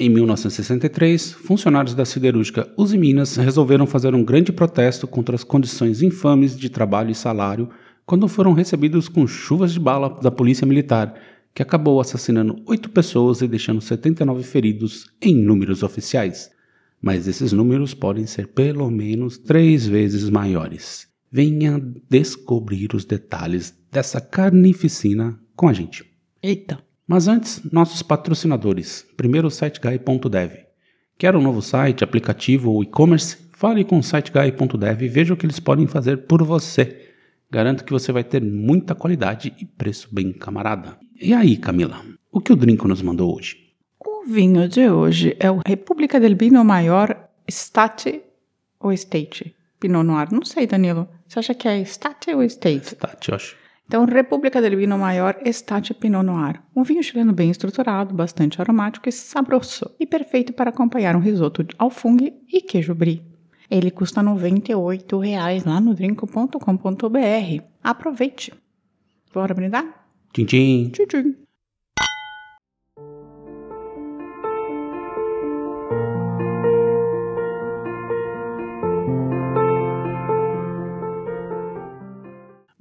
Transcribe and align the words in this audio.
Em 0.00 0.08
1963, 0.08 1.32
funcionários 1.32 1.92
da 1.92 2.04
siderúrgica 2.04 2.72
Uzi 2.76 2.96
Minas 2.96 3.34
resolveram 3.34 3.84
fazer 3.84 4.14
um 4.14 4.22
grande 4.22 4.52
protesto 4.52 5.08
contra 5.08 5.34
as 5.34 5.42
condições 5.42 6.02
infames 6.02 6.56
de 6.56 6.70
trabalho 6.70 7.10
e 7.10 7.16
salário 7.16 7.68
quando 8.06 8.28
foram 8.28 8.52
recebidos 8.52 9.08
com 9.08 9.26
chuvas 9.26 9.72
de 9.72 9.80
bala 9.80 10.08
da 10.22 10.30
polícia 10.30 10.64
militar, 10.64 11.20
que 11.52 11.60
acabou 11.60 12.00
assassinando 12.00 12.62
oito 12.66 12.90
pessoas 12.90 13.42
e 13.42 13.48
deixando 13.48 13.80
79 13.80 14.44
feridos 14.44 15.10
em 15.20 15.34
números 15.34 15.82
oficiais. 15.82 16.48
Mas 17.02 17.26
esses 17.26 17.52
números 17.52 17.92
podem 17.92 18.24
ser 18.24 18.46
pelo 18.46 18.88
menos 18.92 19.36
três 19.36 19.84
vezes 19.84 20.30
maiores. 20.30 21.08
Venha 21.28 21.82
descobrir 22.08 22.94
os 22.94 23.04
detalhes 23.04 23.76
dessa 23.90 24.20
carnificina 24.20 25.36
com 25.56 25.66
a 25.66 25.72
gente. 25.72 26.04
Eita! 26.40 26.87
Mas 27.08 27.26
antes, 27.26 27.62
nossos 27.72 28.02
patrocinadores. 28.02 29.06
Primeiro 29.16 29.48
o 29.48 29.50
siteguy.dev. 29.50 30.52
Quer 31.16 31.34
um 31.34 31.40
novo 31.40 31.62
site, 31.62 32.04
aplicativo 32.04 32.70
ou 32.70 32.82
e-commerce? 32.82 33.48
Fale 33.52 33.82
com 33.82 33.98
o 33.98 34.02
siteguy.dev 34.02 35.02
e 35.02 35.08
veja 35.08 35.32
o 35.32 35.36
que 35.36 35.46
eles 35.46 35.58
podem 35.58 35.86
fazer 35.86 36.26
por 36.26 36.44
você. 36.44 37.08
Garanto 37.50 37.82
que 37.82 37.92
você 37.92 38.12
vai 38.12 38.22
ter 38.22 38.42
muita 38.42 38.94
qualidade 38.94 39.54
e 39.58 39.64
preço 39.64 40.06
bem 40.12 40.34
camarada. 40.34 40.98
E 41.18 41.32
aí, 41.32 41.56
Camila, 41.56 42.04
o 42.30 42.42
que 42.42 42.52
o 42.52 42.56
Drinco 42.56 42.86
nos 42.86 43.00
mandou 43.00 43.34
hoje? 43.34 43.56
O 43.98 44.26
vinho 44.26 44.68
de 44.68 44.90
hoje 44.90 45.34
é 45.40 45.50
o 45.50 45.62
República 45.66 46.20
del 46.20 46.36
Vino 46.36 46.62
Maior 46.62 47.16
State 47.48 48.20
ou 48.78 48.92
State? 48.92 49.56
Pinot 49.80 50.04
Noir. 50.04 50.28
Não 50.30 50.44
sei, 50.44 50.66
Danilo. 50.66 51.08
Você 51.26 51.38
acha 51.38 51.54
que 51.54 51.66
é 51.66 51.80
State 51.80 52.34
ou 52.34 52.42
State? 52.42 52.88
State, 52.88 53.30
eu 53.30 53.34
acho. 53.34 53.56
Então, 53.88 54.04
República 54.04 54.60
del 54.60 54.76
Vino 54.76 54.98
Maior 54.98 55.38
Estate 55.46 55.94
Pinot 55.94 56.22
Noir. 56.22 56.60
Um 56.76 56.82
vinho 56.82 57.02
chileno 57.02 57.32
bem 57.32 57.50
estruturado, 57.50 58.14
bastante 58.14 58.60
aromático 58.60 59.08
e 59.08 59.12
saboroso. 59.12 59.90
E 59.98 60.06
perfeito 60.06 60.52
para 60.52 60.68
acompanhar 60.68 61.16
um 61.16 61.20
risoto 61.20 61.64
de 61.64 61.74
alfungue 61.78 62.34
e 62.52 62.60
queijo 62.60 62.94
brie. 62.94 63.22
Ele 63.70 63.90
custa 63.90 64.20
R$ 64.20 64.28
98,00 64.28 65.64
lá 65.64 65.80
no 65.80 65.94
drinco.com.br. 65.94 67.64
Aproveite. 67.82 68.52
Bora 69.32 69.54
brindar? 69.54 69.86
Tchim, 70.34 70.44
tchim. 70.44 70.90
Tchim, 70.90 71.06
tchim. 71.06 71.47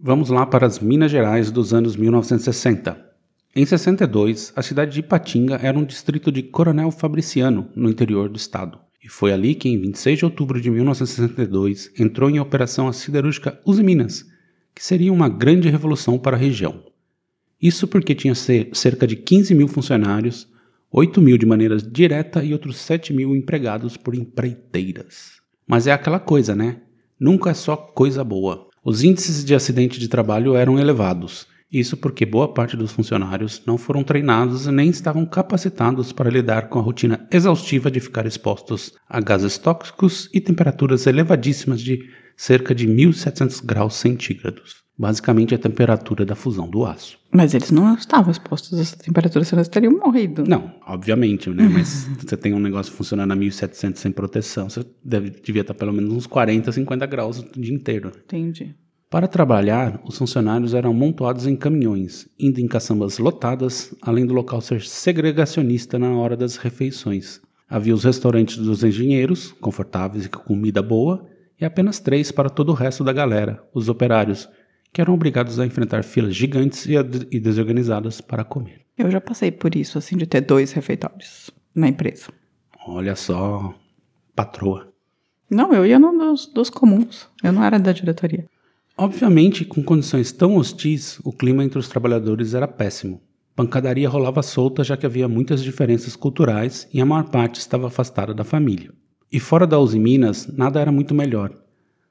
Vamos 0.07 0.29
lá 0.29 0.45
para 0.45 0.65
as 0.65 0.79
Minas 0.79 1.11
Gerais 1.11 1.51
dos 1.51 1.73
anos 1.73 1.97
1960. 1.97 2.97
Em 3.53 3.65
62, 3.65 4.53
a 4.55 4.61
cidade 4.61 4.93
de 4.93 5.01
Ipatinga 5.01 5.59
era 5.61 5.77
um 5.77 5.83
distrito 5.83 6.31
de 6.31 6.43
Coronel 6.43 6.91
Fabriciano, 6.91 7.67
no 7.75 7.89
interior 7.89 8.29
do 8.29 8.37
estado. 8.37 8.79
E 9.03 9.09
foi 9.09 9.33
ali 9.33 9.53
que, 9.53 9.67
em 9.67 9.77
26 9.77 10.19
de 10.19 10.23
outubro 10.23 10.61
de 10.61 10.71
1962, 10.71 11.91
entrou 11.99 12.29
em 12.29 12.39
operação 12.39 12.87
a 12.87 12.93
siderúrgica 12.93 13.59
Uzi 13.65 13.83
Minas, 13.83 14.25
que 14.73 14.81
seria 14.81 15.11
uma 15.11 15.27
grande 15.27 15.69
revolução 15.69 16.17
para 16.17 16.37
a 16.37 16.39
região. 16.39 16.85
Isso 17.61 17.85
porque 17.85 18.15
tinha 18.15 18.33
cerca 18.33 19.05
de 19.05 19.17
15 19.17 19.53
mil 19.53 19.67
funcionários, 19.67 20.47
8 20.89 21.21
mil 21.21 21.37
de 21.37 21.45
maneira 21.45 21.75
direta 21.75 22.41
e 22.41 22.53
outros 22.53 22.77
7 22.77 23.13
mil 23.13 23.35
empregados 23.35 23.97
por 23.97 24.15
empreiteiras. 24.15 25.41
Mas 25.67 25.85
é 25.85 25.91
aquela 25.91 26.17
coisa, 26.17 26.55
né? 26.55 26.77
Nunca 27.19 27.49
é 27.49 27.53
só 27.53 27.75
coisa 27.75 28.23
boa. 28.23 28.67
Os 28.89 29.03
índices 29.03 29.43
de 29.43 29.53
acidente 29.53 29.99
de 29.99 30.07
trabalho 30.07 30.55
eram 30.55 30.79
elevados, 30.79 31.45
isso 31.69 31.97
porque 31.97 32.25
boa 32.25 32.53
parte 32.53 32.77
dos 32.77 32.93
funcionários 32.93 33.61
não 33.67 33.77
foram 33.77 34.01
treinados 34.01 34.65
nem 34.67 34.89
estavam 34.89 35.25
capacitados 35.25 36.13
para 36.13 36.29
lidar 36.29 36.69
com 36.69 36.79
a 36.79 36.81
rotina 36.81 37.27
exaustiva 37.29 37.91
de 37.91 37.99
ficar 37.99 38.25
expostos 38.25 38.93
a 39.09 39.19
gases 39.19 39.57
tóxicos 39.57 40.29
e 40.33 40.39
temperaturas 40.39 41.05
elevadíssimas 41.05 41.81
de 41.81 41.99
cerca 42.37 42.73
de 42.73 42.87
1700 42.87 43.59
graus 43.59 43.95
centígrados. 43.95 44.86
Basicamente 44.97 45.53
a 45.53 45.59
temperatura 45.59 46.25
da 46.25 46.33
fusão 46.33 46.67
do 46.67 46.83
aço. 46.83 47.19
Mas 47.31 47.53
eles 47.53 47.69
não 47.69 47.93
estavam 47.93 48.31
expostos 48.31 48.79
a 48.79 48.81
essa 48.81 48.97
temperatura, 48.97 49.45
senão 49.45 49.59
eles 49.59 49.67
teriam 49.67 49.93
morrido. 49.93 50.43
Não, 50.47 50.73
obviamente, 50.87 51.49
né? 51.51 51.69
Mas 51.71 52.09
você 52.19 52.35
tem 52.35 52.53
um 52.53 52.59
negócio 52.59 52.91
funcionando 52.91 53.31
a 53.31 53.35
1700 53.35 54.01
sem 54.01 54.11
proteção, 54.11 54.69
você 54.69 54.83
deve, 55.03 55.29
devia 55.29 55.61
estar 55.61 55.75
pelo 55.75 55.93
menos 55.93 56.11
uns 56.11 56.25
40, 56.25 56.71
50 56.71 57.05
graus 57.05 57.39
o 57.39 57.61
dia 57.61 57.73
inteiro. 57.73 58.11
Entendi. 58.25 58.75
Para 59.09 59.27
trabalhar, 59.27 60.01
os 60.03 60.17
funcionários 60.17 60.73
eram 60.73 60.91
amontoados 60.91 61.47
em 61.47 61.55
caminhões, 61.55 62.27
indo 62.37 62.59
em 62.59 62.67
caçambas 62.67 63.19
lotadas, 63.19 63.95
além 64.01 64.25
do 64.25 64.33
local 64.33 64.59
ser 64.59 64.81
segregacionista 64.81 65.97
na 65.97 66.11
hora 66.11 66.35
das 66.35 66.57
refeições. 66.57 67.39
Havia 67.69 67.95
os 67.95 68.03
restaurantes 68.03 68.57
dos 68.57 68.83
engenheiros, 68.83 69.53
confortáveis 69.61 70.25
e 70.25 70.29
com 70.29 70.39
comida 70.39 70.81
boa, 70.81 71.25
e 71.59 71.63
apenas 71.63 72.01
três 72.01 72.33
para 72.33 72.49
todo 72.49 72.69
o 72.69 72.73
resto 72.73 73.01
da 73.01 73.13
galera, 73.13 73.63
os 73.73 73.87
operários, 73.87 74.49
que 74.97 75.01
eram 75.01 75.13
obrigados 75.13 75.59
a 75.59 75.65
enfrentar 75.67 76.03
filas 76.03 76.35
gigantes 76.35 76.87
e, 76.87 76.93
e 77.29 77.39
desorganizadas 77.39 78.19
para 78.19 78.43
comer. 78.43 78.81
Eu 78.97 79.11
já 79.11 79.21
passei 79.21 79.51
por 79.51 79.75
isso, 79.75 79.99
assim, 79.99 80.17
de 80.17 80.25
ter 80.25 80.41
dois 80.41 80.71
refeitórios 80.71 81.51
na 81.75 81.87
empresa. 81.87 82.29
Olha 82.87 83.15
só, 83.15 83.75
patroa. 84.35 84.91
Não, 85.47 85.71
eu 85.71 85.85
ia 85.85 85.99
no 85.99 86.17
dos, 86.17 86.47
dos 86.47 86.71
comuns. 86.71 87.27
Eu 87.43 87.51
não 87.51 87.63
era 87.63 87.77
da 87.77 87.91
diretoria. 87.91 88.47
Obviamente, 88.97 89.63
com 89.63 89.83
condições 89.83 90.31
tão 90.31 90.55
hostis, 90.55 91.19
o 91.23 91.31
clima 91.31 91.63
entre 91.63 91.77
os 91.77 91.87
trabalhadores 91.87 92.55
era 92.55 92.67
péssimo. 92.67 93.21
Pancadaria 93.55 94.09
rolava 94.09 94.41
solta 94.41 94.83
já 94.83 94.97
que 94.97 95.05
havia 95.05 95.27
muitas 95.27 95.61
diferenças 95.61 96.15
culturais 96.15 96.89
e 96.91 96.99
a 96.99 97.05
maior 97.05 97.25
parte 97.25 97.59
estava 97.59 97.85
afastada 97.85 98.33
da 98.33 98.43
família. 98.43 98.91
E 99.31 99.39
fora 99.39 99.67
da 99.67 99.77
Uzi 99.77 99.99
Minas, 99.99 100.47
nada 100.57 100.81
era 100.81 100.91
muito 100.91 101.13
melhor. 101.13 101.53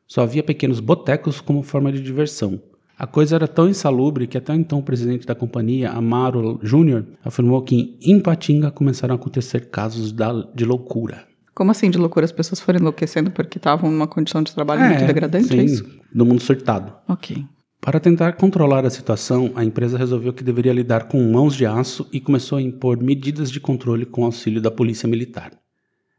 Só 0.07 0.23
havia 0.23 0.45
pequenos 0.45 0.79
botecos 0.79 1.41
como 1.41 1.65
forma 1.65 1.91
de 1.91 2.01
diversão. 2.01 2.63
A 2.99 3.07
coisa 3.07 3.37
era 3.37 3.47
tão 3.47 3.69
insalubre 3.69 4.27
que 4.27 4.39
até 4.39 4.55
então 4.55 4.79
o 4.79 4.83
presidente 4.83 5.27
da 5.27 5.35
companhia, 5.35 5.91
Amaro 5.91 6.59
Júnior, 6.63 7.05
afirmou 7.23 7.61
que 7.61 7.99
em 8.01 8.19
Patinga 8.19 8.71
começaram 8.71 9.15
a 9.15 9.17
acontecer 9.17 9.69
casos 9.69 10.15
de 10.55 10.65
loucura. 10.65 11.25
Como 11.55 11.71
assim 11.71 11.91
de 11.91 11.99
loucura? 11.99 12.25
As 12.25 12.33
pessoas 12.33 12.61
foram 12.61 12.81
enlouquecendo 12.81 13.31
porque 13.31 13.59
estavam 13.59 13.91
numa 13.91 14.07
condição 14.07 14.43
de 14.43 14.55
trabalho 14.55 14.83
é, 14.83 14.89
muito 14.89 15.07
degradante, 15.07 15.49
sim, 15.49 15.59
é 15.59 15.65
isso? 15.65 15.87
do 16.15 16.25
mundo 16.25 16.41
surtado. 16.41 16.93
Ok. 17.07 17.45
Para 17.81 18.01
tentar 18.01 18.33
controlar 18.33 18.85
a 18.85 18.91
situação, 18.91 19.53
a 19.55 19.63
empresa 19.63 19.99
resolveu 19.99 20.33
que 20.33 20.43
deveria 20.43 20.73
lidar 20.73 21.05
com 21.05 21.23
mãos 21.23 21.55
de 21.55 21.67
aço 21.67 22.07
e 22.13 22.19
começou 22.19 22.59
a 22.59 22.63
impor 22.63 22.97
medidas 23.03 23.51
de 23.51 23.61
controle 23.61 24.07
com 24.07 24.25
auxílio 24.25 24.61
da 24.61 24.71
polícia 24.71 25.09
militar. 25.09 25.53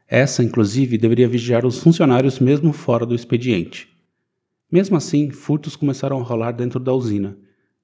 Essa, 0.08 0.42
inclusive, 0.42 0.96
deveria 0.96 1.28
vigiar 1.28 1.66
os 1.66 1.78
funcionários 1.78 2.38
mesmo 2.38 2.72
fora 2.72 3.04
do 3.04 3.14
expediente. 3.14 3.88
Mesmo 4.70 4.96
assim, 4.96 5.30
furtos 5.30 5.76
começaram 5.76 6.20
a 6.20 6.22
rolar 6.22 6.52
dentro 6.52 6.78
da 6.78 6.92
usina, 6.92 7.36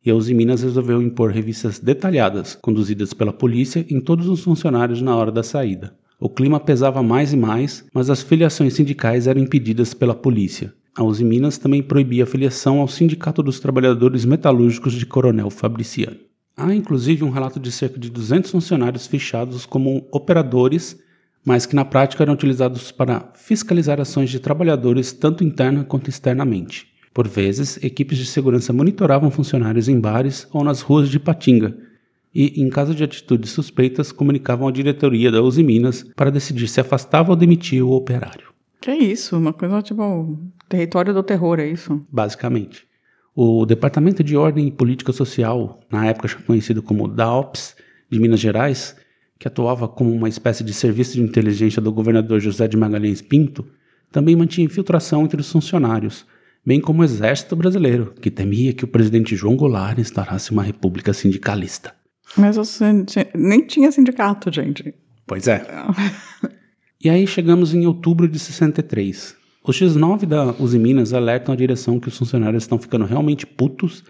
e 0.05 0.11
a 0.11 0.15
Uzi 0.15 0.35
Minas 0.35 0.63
resolveu 0.63 1.01
impor 1.01 1.31
revistas 1.31 1.79
detalhadas, 1.79 2.55
conduzidas 2.55 3.15
pela 3.15 3.33
polícia, 3.33 3.87
em 3.89 4.01
todos 4.01 4.29
os 4.29 4.45
funcionários 4.45 5.01
na 5.01 5.17
hora 5.17 5.33
da 5.33 5.43
saída. 5.43 5.97
O 6.21 6.29
clima 6.29 6.61
pesava 6.61 7.03
mais 7.03 7.33
e 7.33 7.37
mais, 7.37 7.87
mas 7.93 8.11
as 8.11 8.23
filiações 8.23 8.75
sindicais 8.75 9.27
eram 9.27 9.41
impedidas 9.41 9.95
pela 9.95 10.15
polícia. 10.15 10.75
A 10.95 11.03
Uzi 11.03 11.25
Minas 11.25 11.57
também 11.57 11.83
proibia 11.83 12.25
a 12.25 12.27
filiação 12.27 12.81
ao 12.81 12.89
Sindicato 12.89 13.43
dos 13.43 13.59
Trabalhadores 13.59 14.27
Metalúrgicos 14.27 14.93
de 14.93 15.07
Coronel 15.07 15.49
Fabriciano. 15.49 16.19
Há 16.57 16.73
inclusive 16.75 17.25
um 17.25 17.31
relato 17.31 17.59
de 17.59 17.73
cerca 17.73 17.99
de 17.99 18.11
200 18.11 18.51
funcionários 18.51 19.07
fechados 19.07 19.65
como 19.67 20.07
operadores 20.13 21.03
mas 21.45 21.67
que 21.67 21.77
na 21.77 21.85
prática 21.85 22.25
eram 22.25 22.35
utilizados 22.35 22.91
para 22.91 23.31
fiscalizar 23.35 24.01
ações 24.01 24.31
de 24.31 24.41
trabalhadores 24.41 25.13
tanto 25.13 25.45
interna 25.45 25.85
quanto 25.85 26.09
externamente. 26.09 26.87
Por 27.13 27.29
vezes, 27.29 27.83
equipes 27.85 28.19
de 28.19 28.27
segurança 28.27 28.73
monitoravam 28.73 29.31
funcionários 29.31 29.89
em 29.89 30.01
bares 30.01 30.49
ou 30.53 30.65
nas 30.65 30.81
ruas 30.81 31.09
de 31.09 31.21
Patinga 31.21 31.77
e, 32.35 32.61
em 32.61 32.69
caso 32.69 32.95
de 32.95 33.05
atitudes 33.05 33.51
suspeitas, 33.51 34.11
comunicavam 34.11 34.67
à 34.67 34.73
diretoria 34.73 35.31
da 35.31 35.41
Uzi 35.41 35.63
Minas 35.63 36.05
para 36.17 36.31
decidir 36.31 36.67
se 36.67 36.81
afastava 36.81 37.31
ou 37.31 37.37
demitia 37.37 37.87
o 37.87 37.93
operário. 37.93 38.53
Que 38.81 38.93
isso? 38.93 39.39
Uma 39.39 39.53
coisa 39.53 39.81
tipo 39.81 40.39
território 40.69 41.15
do 41.15 41.23
terror, 41.23 41.61
é 41.61 41.69
isso? 41.69 42.05
Basicamente. 42.11 42.85
O 43.37 43.65
Departamento 43.65 44.23
de 44.23 44.37
Ordem 44.37 44.67
e 44.67 44.73
Política 44.73 45.13
Social, 45.13 45.81
na 45.91 46.07
época 46.07 46.29
conhecido 46.47 46.83
como 46.83 47.09
DAOPS, 47.09 47.77
de 48.11 48.19
Minas 48.21 48.41
Gerais, 48.41 48.97
que 49.45 49.49
atuava 49.49 49.87
como 49.87 50.11
uma 50.11 50.27
espécie 50.27 50.65
de 50.65 50.73
serviço 50.73 51.13
de 51.17 51.21
inteligência 51.21 51.83
do 51.83 51.93
governador 51.93 52.41
José 52.41 52.67
de 52.67 52.79
Magalhães 52.79 53.21
Pinto, 53.21 53.67
também 54.11 54.35
mantinha 54.35 54.65
infiltração 54.65 55.23
entre 55.23 55.39
os 55.39 55.53
funcionários, 55.53 56.25
bem 56.65 56.81
como 56.81 57.03
o 57.03 57.05
exército 57.05 57.55
brasileiro, 57.55 58.15
que 58.23 58.31
temia 58.31 58.73
que 58.73 58.87
o 58.87 58.89
presidente 58.89 59.37
João 59.37 59.55
Goulart 59.55 59.99
instaurasse 59.99 60.51
uma 60.51 60.63
república 60.63 61.13
sindicalista. 61.13 61.93
Mas 62.39 62.57
você 62.57 63.05
nem 63.35 63.67
tinha 63.67 63.93
sindicato, 63.93 64.51
gente. 64.51 64.95
Pois 65.27 65.47
é. 65.47 65.63
e 66.99 67.11
aí 67.11 67.27
chegamos 67.27 67.75
em 67.75 67.87
outubro 67.87 68.27
de 68.27 68.39
63. 68.39 69.37
Os 69.63 69.77
X9 69.79 70.25
da 70.25 70.55
Uzi 70.59 70.79
Minas 70.79 71.13
alertam 71.13 71.53
a 71.53 71.57
direção 71.57 72.01
que 72.01 72.09
os 72.09 72.17
funcionários 72.17 72.63
estão 72.63 72.79
ficando 72.79 73.05
realmente 73.05 73.47
putos 73.47 74.05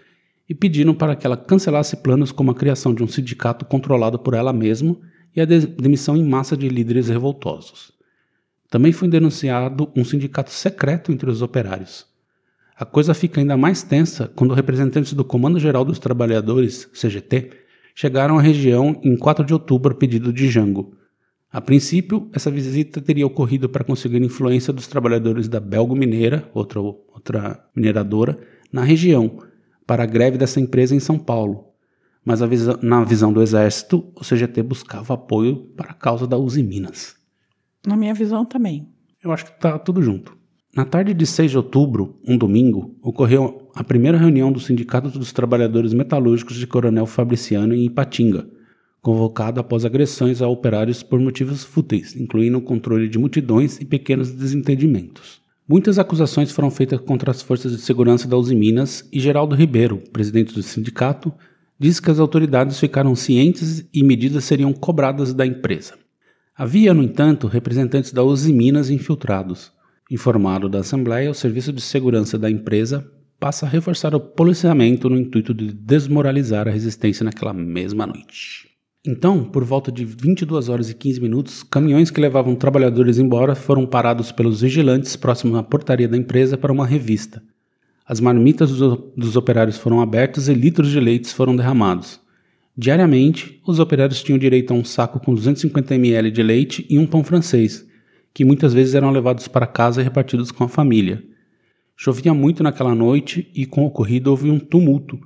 e 0.47 0.55
pediram 0.55 0.93
para 0.93 1.13
que 1.13 1.27
ela 1.27 1.35
cancelasse 1.35 1.97
planos 1.97 2.31
como 2.31 2.51
a 2.51 2.55
criação 2.55 2.93
de 2.93 3.03
um 3.03 3.07
sindicato 3.07 3.65
controlado 3.65 4.17
por 4.17 4.33
ela 4.33 4.53
mesma 4.53 4.95
e 5.35 5.41
a 5.41 5.45
demissão 5.45 6.15
em 6.15 6.23
massa 6.23 6.55
de 6.55 6.69
líderes 6.69 7.09
revoltosos. 7.09 7.91
Também 8.69 8.91
foi 8.91 9.07
denunciado 9.07 9.91
um 9.95 10.03
sindicato 10.03 10.51
secreto 10.51 11.11
entre 11.11 11.29
os 11.29 11.41
operários. 11.41 12.05
A 12.77 12.85
coisa 12.85 13.13
fica 13.13 13.39
ainda 13.39 13.55
mais 13.55 13.83
tensa 13.83 14.27
quando 14.35 14.53
representantes 14.53 15.13
do 15.13 15.23
Comando 15.23 15.59
Geral 15.59 15.85
dos 15.85 15.99
Trabalhadores, 15.99 16.89
CGT, 16.93 17.51
chegaram 17.93 18.37
à 18.37 18.41
região 18.41 18.99
em 19.03 19.15
4 19.15 19.45
de 19.45 19.53
outubro 19.53 19.93
a 19.93 19.95
pedido 19.95 20.33
de 20.33 20.49
Jango. 20.49 20.97
A 21.49 21.61
princípio, 21.61 22.29
essa 22.33 22.51
visita 22.51 22.99
teria 22.99 23.25
ocorrido 23.25 23.69
para 23.69 23.85
conseguir 23.85 24.21
influência 24.21 24.73
dos 24.73 24.87
trabalhadores 24.87 25.47
da 25.47 25.61
Belgo 25.61 25.95
Mineira, 25.95 26.49
outra, 26.53 26.81
outra 26.81 27.65
mineradora, 27.73 28.37
na 28.73 28.83
região, 28.83 29.39
para 29.87 30.03
a 30.03 30.05
greve 30.05 30.37
dessa 30.37 30.59
empresa 30.59 30.93
em 30.93 30.99
São 30.99 31.17
Paulo. 31.17 31.74
Mas 32.25 32.39
na 32.81 33.03
visão 33.03 33.31
do 33.31 33.41
Exército, 33.41 34.11
o 34.15 34.21
CGT 34.21 34.63
buscava 34.63 35.13
apoio 35.13 35.57
para 35.77 35.91
a 35.91 35.93
causa 35.93 36.25
da 36.25 36.35
Uzi 36.35 36.63
Minas. 36.63 37.15
Na 37.85 37.95
minha 37.95 38.15
visão 38.15 38.43
também. 38.43 38.89
Eu 39.23 39.31
acho 39.31 39.45
que 39.45 39.51
está 39.51 39.77
tudo 39.77 40.01
junto. 40.01 40.35
Na 40.75 40.83
tarde 40.83 41.13
de 41.13 41.25
6 41.25 41.51
de 41.51 41.57
outubro, 41.57 42.19
um 42.27 42.37
domingo, 42.37 42.97
ocorreu 43.01 43.69
a 43.75 43.83
primeira 43.83 44.17
reunião 44.17 44.51
do 44.51 44.59
Sindicato 44.59 45.07
dos 45.09 45.31
Trabalhadores 45.31 45.93
Metalúrgicos 45.93 46.57
de 46.57 46.67
Coronel 46.67 47.05
Fabriciano 47.05 47.73
em 47.73 47.85
Ipatinga, 47.85 48.49
convocada 49.01 49.61
após 49.61 49.85
agressões 49.85 50.41
a 50.41 50.47
operários 50.47 51.03
por 51.03 51.19
motivos 51.19 51.63
fúteis, 51.63 52.15
incluindo 52.15 52.57
o 52.57 52.61
controle 52.61 53.07
de 53.07 53.19
multidões 53.19 53.79
e 53.79 53.85
pequenos 53.85 54.31
desentendimentos. 54.31 55.39
Muitas 55.67 55.97
acusações 55.97 56.51
foram 56.51 56.69
feitas 56.69 56.99
contra 56.99 57.31
as 57.31 57.41
forças 57.41 57.71
de 57.71 57.77
segurança 57.77 58.27
da 58.27 58.35
Uzi 58.35 58.55
Minas 58.55 59.07
e 59.13 59.19
Geraldo 59.19 59.55
Ribeiro, 59.55 60.03
presidente 60.11 60.53
do 60.53 60.61
sindicato, 60.61 61.31
disse 61.79 62.01
que 62.01 62.11
as 62.11 62.19
autoridades 62.19 62.79
ficaram 62.79 63.15
cientes 63.15 63.87
e 63.93 64.03
medidas 64.03 64.43
seriam 64.45 64.73
cobradas 64.73 65.33
da 65.33 65.45
empresa. 65.45 65.93
Havia, 66.55 66.93
no 66.93 67.03
entanto, 67.03 67.47
representantes 67.47 68.13
da 68.13 68.23
Uzi 68.23 68.53
Minas 68.53 68.89
infiltrados. 68.89 69.73
Informado 70.09 70.69
da 70.69 70.79
Assembleia, 70.79 71.31
o 71.31 71.35
Serviço 71.35 71.73
de 71.73 71.81
Segurança 71.81 72.37
da 72.37 72.49
empresa 72.49 73.05
passa 73.39 73.65
a 73.65 73.69
reforçar 73.69 74.15
o 74.15 74.19
policiamento 74.19 75.09
no 75.09 75.17
intuito 75.17 75.53
de 75.53 75.73
desmoralizar 75.73 76.67
a 76.67 76.71
resistência 76.71 77.23
naquela 77.23 77.53
mesma 77.53 78.07
noite. 78.07 78.69
Então, 79.05 79.43
por 79.43 79.63
volta 79.63 79.91
de 79.91 80.03
22 80.03 80.69
horas 80.69 80.89
e 80.89 80.95
15 80.95 81.21
minutos, 81.21 81.61
caminhões 81.61 82.09
que 82.09 82.19
levavam 82.19 82.55
trabalhadores 82.55 83.19
embora 83.19 83.53
foram 83.53 83.85
parados 83.85 84.31
pelos 84.31 84.61
vigilantes 84.61 85.15
próximos 85.15 85.57
à 85.57 85.63
portaria 85.63 86.07
da 86.07 86.17
empresa 86.17 86.57
para 86.57 86.71
uma 86.71 86.87
revista. 86.87 87.43
As 88.07 88.19
marmitas 88.19 88.71
dos, 88.71 89.35
operários 89.35 89.77
foram 89.77 89.99
abertas 89.99 90.47
e 90.47 90.53
litros 90.53 90.91
de 90.91 90.99
leite 90.99 91.33
foram 91.33 91.55
derramados. 91.55 92.19
Diariamente, 92.77 93.59
os 93.65 93.79
operários 93.79 94.21
tinham 94.21 94.37
direito 94.37 94.71
a 94.71 94.75
um 94.75 94.83
saco 94.83 95.19
com 95.19 95.33
250 95.33 95.95
ml 95.95 96.29
de 96.29 96.43
leite 96.43 96.85
e 96.87 96.99
um 96.99 97.07
pão 97.07 97.23
francês, 97.23 97.83
que 98.31 98.45
muitas 98.45 98.73
vezes 98.73 98.93
eram 98.93 99.09
levados 99.09 99.47
para 99.47 99.65
casa 99.65 100.01
e 100.01 100.03
repartidos 100.03 100.51
com 100.51 100.63
a 100.63 100.69
família. 100.69 101.23
Chovia 101.97 102.33
muito 102.33 102.61
naquela 102.61 102.93
noite 102.93 103.49
e, 103.55 103.65
com 103.65 103.83
o 103.83 103.87
ocorrido, 103.87 104.29
houve 104.29 104.51
um 104.51 104.59
tumulto, 104.59 105.19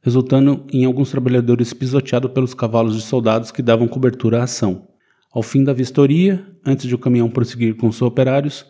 resultando 0.00 0.64
em 0.72 0.84
alguns 0.84 1.10
trabalhadores 1.10 1.72
pisoteados 1.72 2.30
pelos 2.30 2.54
cavalos 2.54 2.94
de 2.94 3.02
soldados 3.02 3.50
que 3.50 3.62
davam 3.62 3.88
cobertura 3.88 4.40
à 4.40 4.44
ação. 4.44 4.86
Ao 5.32 5.42
fim 5.42 5.64
da 5.64 5.72
vistoria, 5.72 6.46
antes 6.64 6.86
de 6.86 6.94
o 6.94 6.98
caminhão 6.98 7.30
prosseguir 7.30 7.74
com 7.74 7.90
seus 7.90 8.08
operários, 8.08 8.66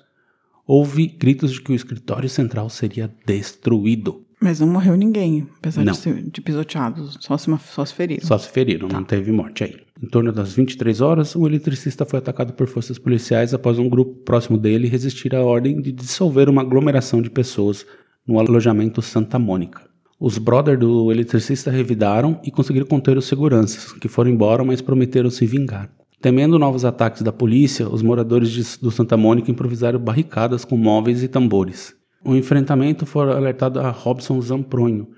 houve 0.71 1.09
gritos 1.09 1.51
de 1.51 1.61
que 1.61 1.73
o 1.73 1.75
escritório 1.75 2.29
central 2.29 2.71
seria 2.71 3.13
destruído. 3.27 4.25
Mas 4.41 4.61
não 4.61 4.69
morreu 4.69 4.97
ninguém, 4.97 5.49
apesar 5.59 5.85
Não. 5.85 5.93
de 5.93 5.99
ser 5.99 6.23
de 6.31 6.41
pisoteados, 6.41 7.19
só 7.19 7.37
se, 7.37 7.51
só 7.73 7.85
se 7.85 7.93
feriram. 7.93 8.25
Só 8.25 8.39
se 8.39 8.49
feriram, 8.49 8.87
não 8.87 9.03
teve 9.03 9.33
morte 9.33 9.65
aí. 9.65 9.77
Em 10.01 10.07
torno 10.07 10.31
das 10.33 10.53
23 10.53 11.01
horas, 11.01 11.35
o 11.35 11.45
eletricista 11.45 12.07
foi 12.07 12.21
atacado 12.21 12.53
por 12.53 12.69
forças 12.69 13.01
policiais 13.01 13.53
após 13.53 13.81
um 13.81 13.89
grupo 13.89 14.23
próximo 14.23 14.57
dele 14.57 14.87
resistir 14.87 15.35
à 15.35 15.43
ordem 15.43 15.83
de 15.83 15.91
dissolver 15.91 16.49
uma 16.49 16.63
aglomeração 16.63 17.21
de 17.21 17.31
pessoas 17.31 17.85
no 18.25 18.39
alojamento 18.39 19.03
Santa 19.03 19.41
Mônica. 19.41 19.83
Os 20.21 20.39
brothers 20.39 20.79
do 20.79 21.11
eletricista 21.11 21.69
revidaram 21.69 22.41
e 22.45 22.51
conseguiram 22.51 22.87
conter 22.87 23.19
os 23.19 23.25
seguranças, 23.25 23.93
que 23.95 24.07
foram 24.07 24.31
embora, 24.31 24.63
mas 24.63 24.81
prometeram 24.81 25.31
se 25.31 25.45
vingar. 25.45 25.91
Temendo 26.21 26.59
novos 26.59 26.85
ataques 26.85 27.23
da 27.23 27.33
polícia, 27.33 27.89
os 27.89 28.03
moradores 28.03 28.51
de- 28.51 28.79
do 28.79 28.91
Santa 28.91 29.17
Mônica 29.17 29.51
improvisaram 29.51 29.99
barricadas 29.99 30.65
com 30.67 30.77
móveis 30.77 31.23
e 31.23 31.29
tambores. 31.29 31.95
O 32.23 32.37
enfrentamento 32.37 33.07
foi 33.07 33.33
alertado 33.33 33.81
a 33.81 33.91
Robson 33.91 34.39
Zampronho, 34.43 35.09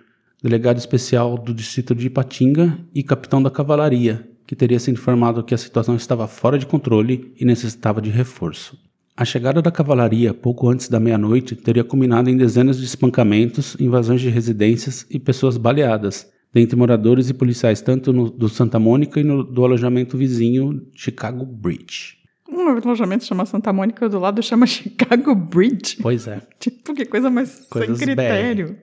delegado 0.41 0.79
especial 0.79 1.37
do 1.37 1.53
distrito 1.53 1.93
de 1.95 2.07
Ipatinga 2.07 2.79
e 2.95 3.03
capitão 3.03 3.43
da 3.43 3.51
cavalaria, 3.51 4.29
que 4.47 4.55
teria 4.55 4.79
sido 4.79 4.95
informado 4.95 5.43
que 5.43 5.55
a 5.55 5.59
situação 5.59 5.97
estava 5.97 6.29
fora 6.29 6.57
de 6.57 6.67
controle 6.67 7.33
e 7.39 7.45
necessitava 7.45 8.01
de 8.01 8.11
reforço. 8.11 8.79
A 9.17 9.25
chegada 9.25 9.61
da 9.61 9.71
cavalaria, 9.71 10.33
pouco 10.33 10.69
antes 10.69 10.89
da 10.89 11.01
meia-noite, 11.01 11.57
teria 11.57 11.85
culminado 11.85 12.31
em 12.31 12.37
dezenas 12.37 12.79
de 12.79 12.85
espancamentos, 12.85 13.77
invasões 13.81 14.21
de 14.21 14.29
residências 14.31 15.05
e 15.11 15.19
pessoas 15.19 15.57
baleadas, 15.57 16.27
dentre 16.53 16.77
moradores 16.77 17.31
e 17.31 17.35
policiais 17.35 17.81
tanto 17.81 18.13
no, 18.13 18.31
do 18.31 18.49
Santa 18.49 18.79
Mônica 18.79 19.19
e 19.19 19.25
no, 19.25 19.43
do 19.43 19.65
alojamento 19.65 20.17
vizinho 20.17 20.87
Chicago 20.95 21.45
Bridge. 21.45 22.19
Um 22.49 22.69
alojamento 22.69 23.25
chama 23.25 23.47
Santa 23.47 23.73
Mônica, 23.73 24.09
do 24.09 24.19
lado 24.19 24.43
chama 24.43 24.67
Chicago 24.67 25.35
Bridge. 25.35 25.97
Pois 26.03 26.27
é. 26.27 26.43
Tipo, 26.61 26.95
que 26.95 27.07
coisa 27.07 27.31
mais 27.31 27.67
Coisas 27.71 27.99
sem 27.99 28.07
critério. 28.07 28.77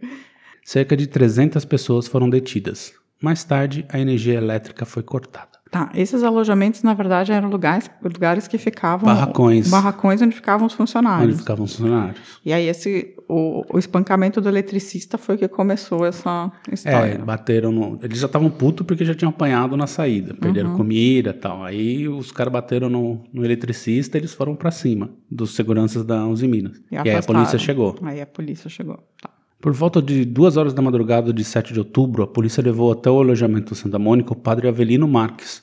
Cerca 0.63 0.97
de 0.97 1.05
300 1.05 1.63
pessoas 1.65 2.07
foram 2.07 2.29
detidas. 2.29 2.93
Mais 3.21 3.43
tarde, 3.43 3.85
a 3.89 3.99
energia 3.99 4.35
elétrica 4.35 4.85
foi 4.85 5.03
cortada. 5.03 5.58
Tá, 5.71 5.91
esses 5.93 6.23
alojamentos, 6.23 6.81
na 6.81 6.95
verdade, 6.95 7.31
eram 7.31 7.47
lugares, 7.47 7.89
lugares 8.03 8.47
que 8.47 8.57
ficavam... 8.57 9.05
Barracões. 9.05 9.69
Barracões 9.69 10.19
onde 10.19 10.35
ficavam 10.35 10.65
os 10.65 10.73
funcionários. 10.73 11.29
Onde 11.29 11.37
ficavam 11.37 11.65
os 11.65 11.75
funcionários. 11.75 12.19
E 12.43 12.51
aí 12.51 12.67
esse, 12.67 13.15
o, 13.27 13.63
o 13.71 13.77
espancamento 13.77 14.41
do 14.41 14.49
eletricista 14.49 15.15
foi 15.15 15.37
que 15.37 15.47
começou 15.47 16.07
essa 16.07 16.51
É, 16.67 16.73
história. 16.73 17.17
bateram 17.19 17.71
no. 17.71 17.99
Eles 18.01 18.17
já 18.17 18.25
estavam 18.25 18.49
putos 18.49 18.83
porque 18.87 19.05
já 19.05 19.13
tinham 19.13 19.29
apanhado 19.29 19.77
na 19.77 19.85
saída, 19.85 20.33
perderam 20.33 20.75
comida 20.75 21.29
e 21.29 21.33
tal. 21.33 21.63
Aí 21.63 22.07
os 22.09 22.31
caras 22.31 22.51
bateram 22.51 22.89
no, 22.89 23.21
no 23.31 23.45
eletricista 23.45 24.17
e 24.17 24.21
eles 24.21 24.33
foram 24.33 24.55
pra 24.55 24.71
cima 24.71 25.11
dos 25.29 25.53
seguranças 25.53 26.03
da 26.03 26.25
Uzi 26.25 26.47
Minas. 26.47 26.81
E, 26.91 26.97
aí 26.97 27.11
a 27.15 27.21
polícia 27.21 27.59
chegou. 27.59 27.95
Aí 28.01 28.19
a 28.19 28.25
polícia 28.25 28.69
chegou. 28.71 28.97
Tá. 29.21 29.29
Por 29.61 29.73
volta 29.73 30.01
de 30.01 30.23
duas 30.23 30.55
horas 30.55 30.73
da 30.73 30.81
madrugada 30.81 31.33
de 31.33 31.43
7 31.43 31.73
de 31.73 31.79
outubro, 31.79 32.23
a 32.23 32.27
polícia 32.27 32.63
levou 32.63 32.93
até 32.93 33.11
o 33.11 33.19
alojamento 33.19 33.75
Santa 33.75 33.99
Mônica 33.99 34.31
o 34.31 34.35
padre 34.35 34.69
Avelino 34.69 35.05
Marques, 35.05 35.61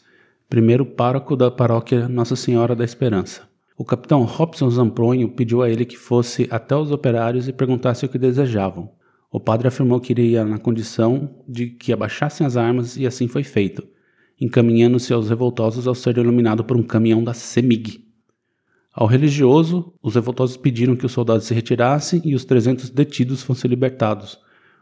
primeiro 0.50 0.84
pároco 0.84 1.34
da 1.34 1.50
paróquia 1.50 2.06
Nossa 2.06 2.36
Senhora 2.36 2.76
da 2.76 2.84
Esperança. 2.84 3.48
O 3.74 3.86
capitão 3.86 4.22
Robson 4.24 4.68
Zampronho 4.68 5.30
pediu 5.30 5.62
a 5.62 5.70
ele 5.70 5.86
que 5.86 5.96
fosse 5.96 6.46
até 6.50 6.76
os 6.76 6.92
operários 6.92 7.48
e 7.48 7.54
perguntasse 7.54 8.04
o 8.04 8.08
que 8.10 8.18
desejavam. 8.18 8.90
O 9.32 9.40
padre 9.40 9.68
afirmou 9.68 9.98
que 9.98 10.12
iria 10.12 10.44
na 10.44 10.58
condição 10.58 11.34
de 11.48 11.68
que 11.68 11.90
abaixassem 11.90 12.46
as 12.46 12.54
armas 12.54 12.98
e 12.98 13.06
assim 13.06 13.26
foi 13.26 13.44
feito, 13.44 13.82
encaminhando-se 14.38 15.10
aos 15.10 15.30
revoltosos 15.30 15.88
ao 15.88 15.94
ser 15.94 16.18
iluminado 16.18 16.62
por 16.62 16.76
um 16.76 16.82
caminhão 16.82 17.24
da 17.24 17.32
CEMIG. 17.32 18.05
Ao 18.96 19.06
religioso, 19.06 19.92
os 20.02 20.14
revoltosos 20.14 20.56
pediram 20.56 20.96
que 20.96 21.04
os 21.04 21.12
soldados 21.12 21.44
se 21.44 21.52
retirassem 21.52 22.22
e 22.24 22.34
os 22.34 22.46
300 22.46 22.88
detidos 22.88 23.42
fossem 23.42 23.68
libertados, 23.68 24.38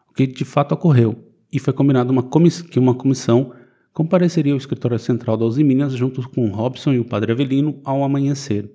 o 0.09 0.15
que 0.15 0.25
de 0.25 0.45
fato 0.45 0.71
ocorreu, 0.71 1.29
e 1.53 1.59
foi 1.59 1.73
combinado 1.73 2.13
uma 2.13 2.23
que 2.71 2.79
uma 2.79 2.95
comissão 2.95 3.53
compareceria 3.93 4.53
ao 4.53 4.59
escritório 4.59 5.01
central 5.01 5.37
da 5.37 5.45
Uzi 5.45 5.65
Minas 5.65 5.95
junto 5.95 6.29
com 6.31 6.47
Robson 6.51 6.93
e 6.93 7.01
o 7.01 7.05
padre 7.05 7.33
Avelino 7.33 7.81
ao 7.85 8.05
amanhecer. 8.05 8.71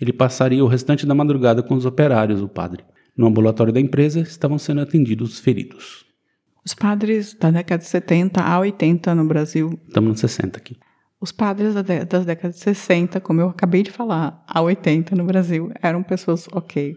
Ele 0.00 0.12
passaria 0.12 0.64
o 0.64 0.68
restante 0.68 1.04
da 1.04 1.16
madrugada 1.16 1.64
com 1.64 1.74
os 1.74 1.84
operários, 1.84 2.40
o 2.40 2.48
padre. 2.48 2.84
No 3.16 3.26
ambulatório 3.26 3.72
da 3.72 3.80
empresa 3.80 4.20
estavam 4.20 4.56
sendo 4.56 4.82
atendidos 4.82 5.32
os 5.32 5.40
feridos. 5.40 6.06
Os 6.64 6.74
padres 6.74 7.34
da 7.34 7.50
década 7.50 7.82
de 7.82 7.88
70 7.88 8.40
a 8.40 8.60
80 8.60 9.16
no 9.16 9.24
Brasil, 9.24 9.80
Estamos 9.88 10.10
nos 10.10 10.20
60 10.20 10.58
aqui. 10.58 10.76
Os 11.26 11.32
padres 11.32 11.74
das 11.74 12.24
décadas 12.24 12.54
de 12.54 12.62
60, 12.62 13.20
como 13.20 13.40
eu 13.40 13.48
acabei 13.48 13.82
de 13.82 13.90
falar, 13.90 14.44
a 14.46 14.60
80 14.62 15.16
no 15.16 15.24
Brasil, 15.24 15.72
eram 15.82 16.00
pessoas 16.00 16.46
ok. 16.52 16.96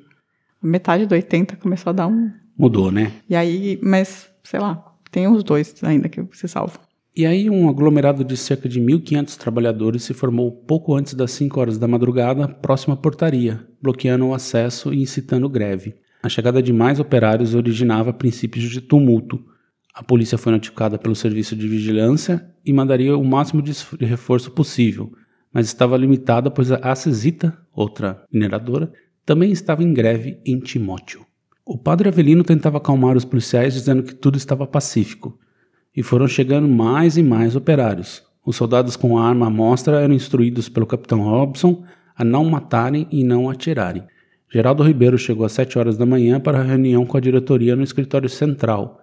Metade 0.62 1.08
do 1.08 1.14
80 1.14 1.56
começou 1.56 1.90
a 1.90 1.94
dar 1.94 2.08
um. 2.08 2.32
Mudou, 2.56 2.92
né? 2.92 3.12
E 3.28 3.36
aí, 3.36 3.80
mas, 3.82 4.30
sei 4.44 4.60
lá, 4.60 4.86
tem 5.10 5.28
os 5.28 5.44
dois 5.44 5.74
ainda 5.84 6.08
que 6.08 6.24
se 6.34 6.48
salvam. 6.48 6.80
E 7.16 7.26
aí 7.26 7.50
um 7.50 7.68
aglomerado 7.68 8.24
de 8.24 8.38
cerca 8.38 8.70
de 8.70 8.80
1.500 8.80 9.36
trabalhadores 9.36 10.04
se 10.04 10.14
formou 10.14 10.52
pouco 10.52 10.94
antes 10.94 11.16
das 11.16 11.32
5 11.32 11.60
horas 11.60 11.78
da 11.80 11.88
madrugada, 11.88 12.48
próximo 12.48 12.94
à 12.94 12.98
portaria, 12.98 13.66
bloqueando 13.82 14.28
o 14.28 14.34
acesso 14.36 14.94
e 14.94 15.02
incitando 15.02 15.50
greve. 15.50 15.96
A 16.22 16.30
chegada 16.30 16.62
de 16.62 16.72
mais 16.72 17.00
operários 17.00 17.56
originava 17.56 18.14
princípios 18.14 18.70
de 18.70 18.80
tumulto. 18.80 19.44
A 19.94 20.04
polícia 20.04 20.38
foi 20.38 20.52
notificada 20.52 20.98
pelo 20.98 21.16
serviço 21.16 21.56
de 21.56 21.68
vigilância 21.68 22.50
e 22.66 22.72
mandaria 22.72 23.18
o 23.18 23.24
máximo 23.24 23.62
de 23.62 23.74
reforço 24.06 24.52
possível, 24.52 25.12
mas 25.54 25.66
estava 25.66 25.98
limitada 25.98 26.52
pois 26.52 26.72
a 26.72 26.78
Acesita, 26.78 27.58
outra 27.74 28.24
mineradora, 28.32 28.92
também 29.26 29.52
estava 29.52 29.84
em 29.84 29.94
greve 29.94 30.40
em 30.46 30.60
Timóteo. 30.60 31.26
O 31.66 31.78
padre 31.78 32.10
Avelino 32.10 32.44
tentava 32.44 32.78
acalmar 32.78 33.16
os 33.16 33.26
policiais 33.26 33.74
dizendo 33.74 34.04
que 34.04 34.16
tudo 34.16 34.38
estava 34.38 34.66
pacífico, 34.66 35.38
e 35.96 36.02
foram 36.02 36.28
chegando 36.28 36.68
mais 36.68 37.18
e 37.18 37.24
mais 37.24 37.56
operários. 37.56 38.24
Os 38.46 38.56
soldados 38.56 38.96
com 38.96 39.18
a 39.18 39.28
arma 39.28 39.48
à 39.48 39.50
mostra 39.50 40.00
eram 40.00 40.14
instruídos 40.14 40.70
pelo 40.70 40.88
capitão 40.88 41.22
Robson 41.22 41.84
a 42.16 42.24
não 42.24 42.46
matarem 42.46 43.08
e 43.12 43.24
não 43.24 43.50
atirarem. 43.50 44.04
Geraldo 44.52 44.84
Ribeiro 44.84 45.18
chegou 45.18 45.46
às 45.46 45.52
sete 45.52 45.78
horas 45.78 45.98
da 45.98 46.06
manhã 46.06 46.40
para 46.40 46.60
a 46.60 46.64
reunião 46.64 47.06
com 47.06 47.18
a 47.18 47.22
diretoria 47.22 47.76
no 47.76 47.84
escritório 47.84 48.28
central. 48.28 49.00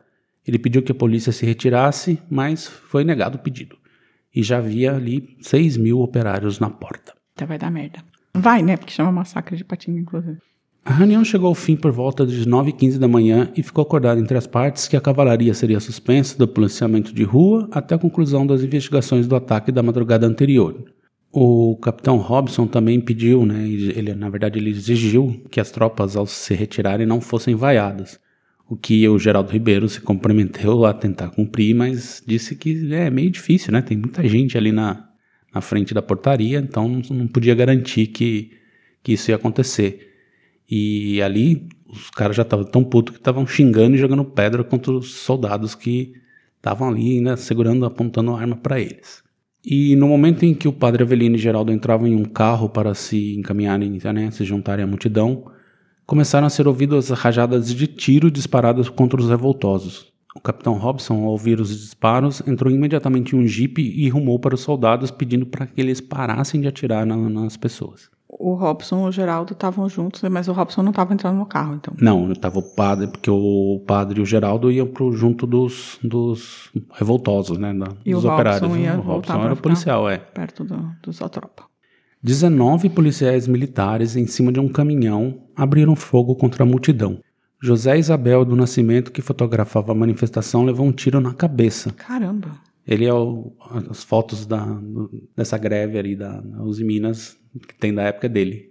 Ele 0.47 0.59
pediu 0.59 0.83
que 0.83 0.93
a 0.93 0.95
polícia 0.95 1.33
se 1.33 1.45
retirasse, 1.45 2.21
mas 2.31 2.67
foi 2.67 3.05
negado 3.05 3.37
o 3.37 3.41
pedido. 3.41 3.76
E 4.35 4.43
já 4.43 4.59
havia 4.59 4.95
ali 4.95 5.37
seis 5.41 5.76
mil 5.76 6.00
operários 6.00 6.61
na 6.61 6.71
porta. 6.71 7.15
Então 7.33 7.49
vai 7.49 7.59
dar 7.59 7.71
merda. 7.71 7.99
Vai, 8.35 8.62
né? 8.62 8.76
Porque 8.76 8.93
chama 8.93 9.11
massacre 9.11 9.57
de 9.57 9.65
patinho, 9.65 9.99
inclusive. 9.99 10.38
A 10.85 10.93
reunião 10.93 11.25
chegou 11.25 11.49
ao 11.49 11.55
fim 11.55 11.75
por 11.75 11.91
volta 11.91 12.25
de 12.25 12.47
9h15 12.47 12.99
da 12.99 13.09
manhã 13.09 13.50
e 13.57 13.62
ficou 13.62 13.83
acordado 13.83 14.21
entre 14.21 14.38
as 14.38 14.47
partes 14.47 14.87
que 14.87 14.97
a 14.97 15.00
cavalaria 15.00 15.53
seria 15.53 15.81
suspensa 15.81 16.38
do 16.38 16.47
policiamento 16.47 17.12
de 17.12 17.25
rua 17.25 17.69
até 17.73 17.97
a 17.97 17.99
conclusão 17.99 18.47
das 18.47 18.62
investigações 18.62 19.26
do 19.26 19.35
ataque 19.35 19.73
da 19.73 19.83
madrugada 19.83 20.29
anterior. 20.29 20.85
O 21.33 21.76
capitão 21.83 22.19
Robson 22.19 22.69
também 22.69 23.00
pediu, 23.00 23.45
né, 23.45 23.67
ele, 23.67 24.15
na 24.15 24.31
verdade 24.31 24.61
ele 24.61 24.71
exigiu 24.71 25.43
que 25.50 25.59
as 25.59 25.73
tropas 25.73 26.15
ao 26.15 26.25
se 26.25 26.55
retirarem 26.55 27.05
não 27.05 27.21
fossem 27.21 27.57
vaiadas, 27.57 28.21
o 28.68 28.76
que 28.76 29.08
o 29.08 29.18
Geraldo 29.18 29.52
Ribeiro 29.52 29.88
se 29.88 30.00
comprometeu 30.00 30.85
a 30.85 30.92
tentar 30.92 31.30
cumprir, 31.30 31.75
mas 31.75 32.23
disse 32.26 32.56
que 32.56 32.92
é 32.92 33.08
meio 33.08 33.30
difícil, 33.30 33.73
né, 33.73 33.80
tem 33.80 33.96
muita 33.96 34.26
gente 34.28 34.58
ali 34.58 34.73
na, 34.73 35.08
na 35.54 35.61
frente 35.61 35.94
da 35.94 36.02
portaria, 36.02 36.58
então 36.58 37.00
não, 37.11 37.28
podia 37.28 37.54
garantir 37.54 38.08
que, 38.08 38.50
que 39.02 39.12
isso 39.12 39.30
ia 39.30 39.37
acontecer. 39.37 40.12
E 40.68 41.23
ali 41.23 41.68
os 41.88 42.11
caras 42.11 42.37
já 42.37 42.42
estavam 42.42 42.64
tão 42.64 42.82
putos 42.82 43.14
que 43.14 43.20
estavam 43.20 43.46
xingando 43.46 43.94
e 43.94 43.99
jogando 43.99 44.25
pedra 44.25 44.64
contra 44.64 44.92
os 44.92 45.14
soldados 45.14 45.75
que 45.75 46.14
estavam 46.56 46.88
ali 46.88 47.18
ainda 47.18 47.37
segurando, 47.37 47.87
apontando 47.87 48.35
arma 48.35 48.56
para 48.56 48.80
eles. 48.80 49.23
E 49.64 49.94
no 49.94 50.08
momento 50.08 50.44
em 50.44 50.54
que 50.54 50.66
o 50.66 50.73
padre 50.73 51.04
Avelino 51.04 51.37
e 51.37 51.38
Geraldo 51.38 51.73
entravam 51.73 52.06
em 52.06 52.16
um 52.16 52.25
carro 52.25 52.68
para 52.68 52.94
se 52.94 53.37
encaminharem, 53.37 53.99
né, 54.12 54.30
se 54.32 54.44
juntarem 54.44 54.85
à 54.85 54.87
multidão, 54.87 55.44
começaram 56.06 56.46
a 56.46 56.50
ser 56.50 56.68
ouvidas 56.68 57.10
rajadas 57.10 57.75
de 57.75 57.86
tiro 57.86 58.30
disparadas 58.30 58.88
contra 58.88 59.20
os 59.20 59.28
revoltosos. 59.28 60.12
O 60.34 60.40
capitão 60.40 60.75
Robson, 60.75 61.14
ao 61.14 61.30
ouvir 61.30 61.60
os 61.60 61.70
disparos, 61.70 62.42
entrou 62.46 62.72
imediatamente 62.72 63.34
em 63.34 63.38
um 63.38 63.46
jipe 63.46 63.82
e 63.82 64.08
rumou 64.08 64.38
para 64.38 64.54
os 64.54 64.60
soldados 64.60 65.10
pedindo 65.10 65.46
para 65.46 65.66
que 65.66 65.80
eles 65.80 66.00
parassem 66.00 66.60
de 66.60 66.68
atirar 66.68 67.06
na, 67.06 67.16
nas 67.16 67.56
pessoas 67.56 68.10
o 68.38 68.54
Robson 68.54 69.06
e 69.06 69.08
o 69.08 69.12
Geraldo 69.12 69.52
estavam 69.52 69.88
juntos, 69.88 70.22
mas 70.30 70.48
o 70.48 70.52
Robson 70.52 70.82
não 70.82 70.90
estava 70.90 71.14
entrando 71.14 71.36
no 71.36 71.46
carro, 71.46 71.75
então. 71.75 71.94
Não, 72.00 72.30
estava 72.32 72.58
o 72.58 72.62
padre, 72.62 73.06
porque 73.06 73.30
o 73.30 73.82
padre 73.86 74.20
e 74.20 74.22
o 74.22 74.26
Geraldo 74.26 74.70
iam 74.70 74.86
pro, 74.86 75.12
junto 75.12 75.46
dos, 75.46 75.98
dos 76.02 76.70
revoltosos, 76.92 77.58
né? 77.58 77.72
Da, 77.72 77.88
e 78.04 78.12
dos 78.12 78.25
o 78.25 78.28
operários. 78.28 78.62
Robson 78.62 78.78
ia 78.78 78.96
o 78.96 79.00
Robson 79.00 79.42
era 79.42 79.56
policial, 79.56 80.08
é. 80.08 80.18
Perto 80.18 80.64
do, 80.64 80.90
do 81.02 81.12
sua 81.12 81.28
tropa. 81.28 81.64
19 82.22 82.90
policiais 82.90 83.46
militares 83.46 84.16
em 84.16 84.26
cima 84.26 84.50
de 84.50 84.58
um 84.58 84.68
caminhão 84.68 85.46
abriram 85.56 85.96
fogo 85.96 86.36
contra 86.36 86.62
a 86.62 86.66
multidão. 86.66 87.20
José 87.60 87.98
Isabel 87.98 88.44
do 88.44 88.54
Nascimento, 88.54 89.10
que 89.10 89.22
fotografava 89.22 89.92
a 89.92 89.94
manifestação, 89.94 90.64
levou 90.64 90.86
um 90.86 90.92
tiro 90.92 91.20
na 91.20 91.32
cabeça. 91.32 91.90
Caramba! 91.92 92.60
Ele 92.86 93.04
é 93.04 93.12
o, 93.12 93.52
as 93.90 94.04
fotos 94.04 94.46
da, 94.46 94.78
dessa 95.34 95.58
greve 95.58 95.98
ali 95.98 96.14
da 96.14 96.40
Uzi 96.60 96.84
Minas 96.84 97.36
que 97.66 97.75
tem 97.75 97.92
da 97.92 98.02
época 98.02 98.28
dele. 98.28 98.70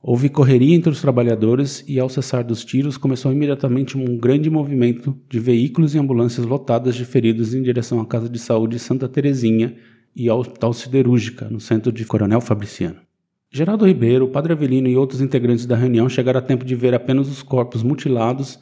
Houve 0.00 0.28
correria 0.28 0.76
entre 0.76 0.90
os 0.90 1.00
trabalhadores 1.00 1.84
e, 1.88 1.98
ao 1.98 2.08
cessar 2.08 2.44
dos 2.44 2.64
tiros, 2.64 2.96
começou 2.96 3.32
imediatamente 3.32 3.98
um 3.98 4.16
grande 4.16 4.48
movimento 4.48 5.18
de 5.28 5.40
veículos 5.40 5.94
e 5.94 5.98
ambulâncias 5.98 6.46
lotadas 6.46 6.94
de 6.94 7.04
feridos 7.04 7.52
em 7.52 7.62
direção 7.62 8.00
à 8.00 8.06
Casa 8.06 8.28
de 8.28 8.38
Saúde 8.38 8.78
Santa 8.78 9.08
Terezinha 9.08 9.76
e 10.14 10.28
ao 10.28 10.38
Hospital 10.38 10.72
Siderúrgica, 10.72 11.48
no 11.50 11.58
centro 11.58 11.90
de 11.90 12.04
Coronel 12.04 12.40
Fabriciano. 12.40 13.07
Geraldo 13.50 13.86
Ribeiro, 13.86 14.28
Padre 14.28 14.52
Avelino 14.52 14.88
e 14.88 14.96
outros 14.96 15.20
integrantes 15.20 15.64
da 15.64 15.74
reunião 15.74 16.08
chegaram 16.08 16.38
a 16.38 16.42
tempo 16.42 16.64
de 16.64 16.74
ver 16.74 16.94
apenas 16.94 17.28
os 17.28 17.42
corpos 17.42 17.82
mutilados 17.82 18.58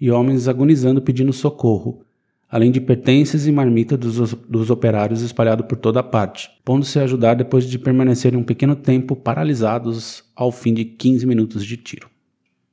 e 0.00 0.10
homens 0.10 0.46
agonizando 0.46 1.02
pedindo 1.02 1.32
socorro, 1.32 2.04
além 2.48 2.70
de 2.70 2.80
pertences 2.80 3.46
e 3.46 3.52
marmita 3.52 3.96
dos, 3.96 4.34
dos 4.34 4.70
operários 4.70 5.22
espalhados 5.22 5.66
por 5.66 5.76
toda 5.76 6.02
parte, 6.02 6.48
pondo-se 6.64 6.98
a 7.00 7.02
ajudar 7.02 7.34
depois 7.34 7.64
de 7.64 7.78
permanecerem 7.78 8.38
um 8.38 8.44
pequeno 8.44 8.76
tempo 8.76 9.16
paralisados 9.16 10.24
ao 10.36 10.52
fim 10.52 10.72
de 10.72 10.84
15 10.84 11.26
minutos 11.26 11.64
de 11.64 11.76
tiro. 11.76 12.08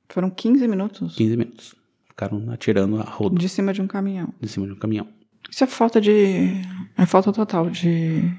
Foram 0.09 0.29
15 0.29 0.67
minutos? 0.67 1.15
15 1.15 1.35
minutos. 1.35 1.75
Ficaram 2.05 2.45
atirando 2.51 3.01
a 3.01 3.03
roda. 3.03 3.37
De 3.37 3.49
cima 3.49 3.73
de 3.73 3.81
um 3.81 3.87
caminhão. 3.87 4.33
De 4.39 4.47
cima 4.47 4.67
de 4.67 4.71
um 4.71 4.77
caminhão. 4.77 5.07
Isso 5.49 5.63
é 5.63 5.67
falta 5.67 5.99
de. 5.99 6.61
É 6.97 7.05
falta 7.05 7.33
total 7.33 7.69
de, 7.69 8.31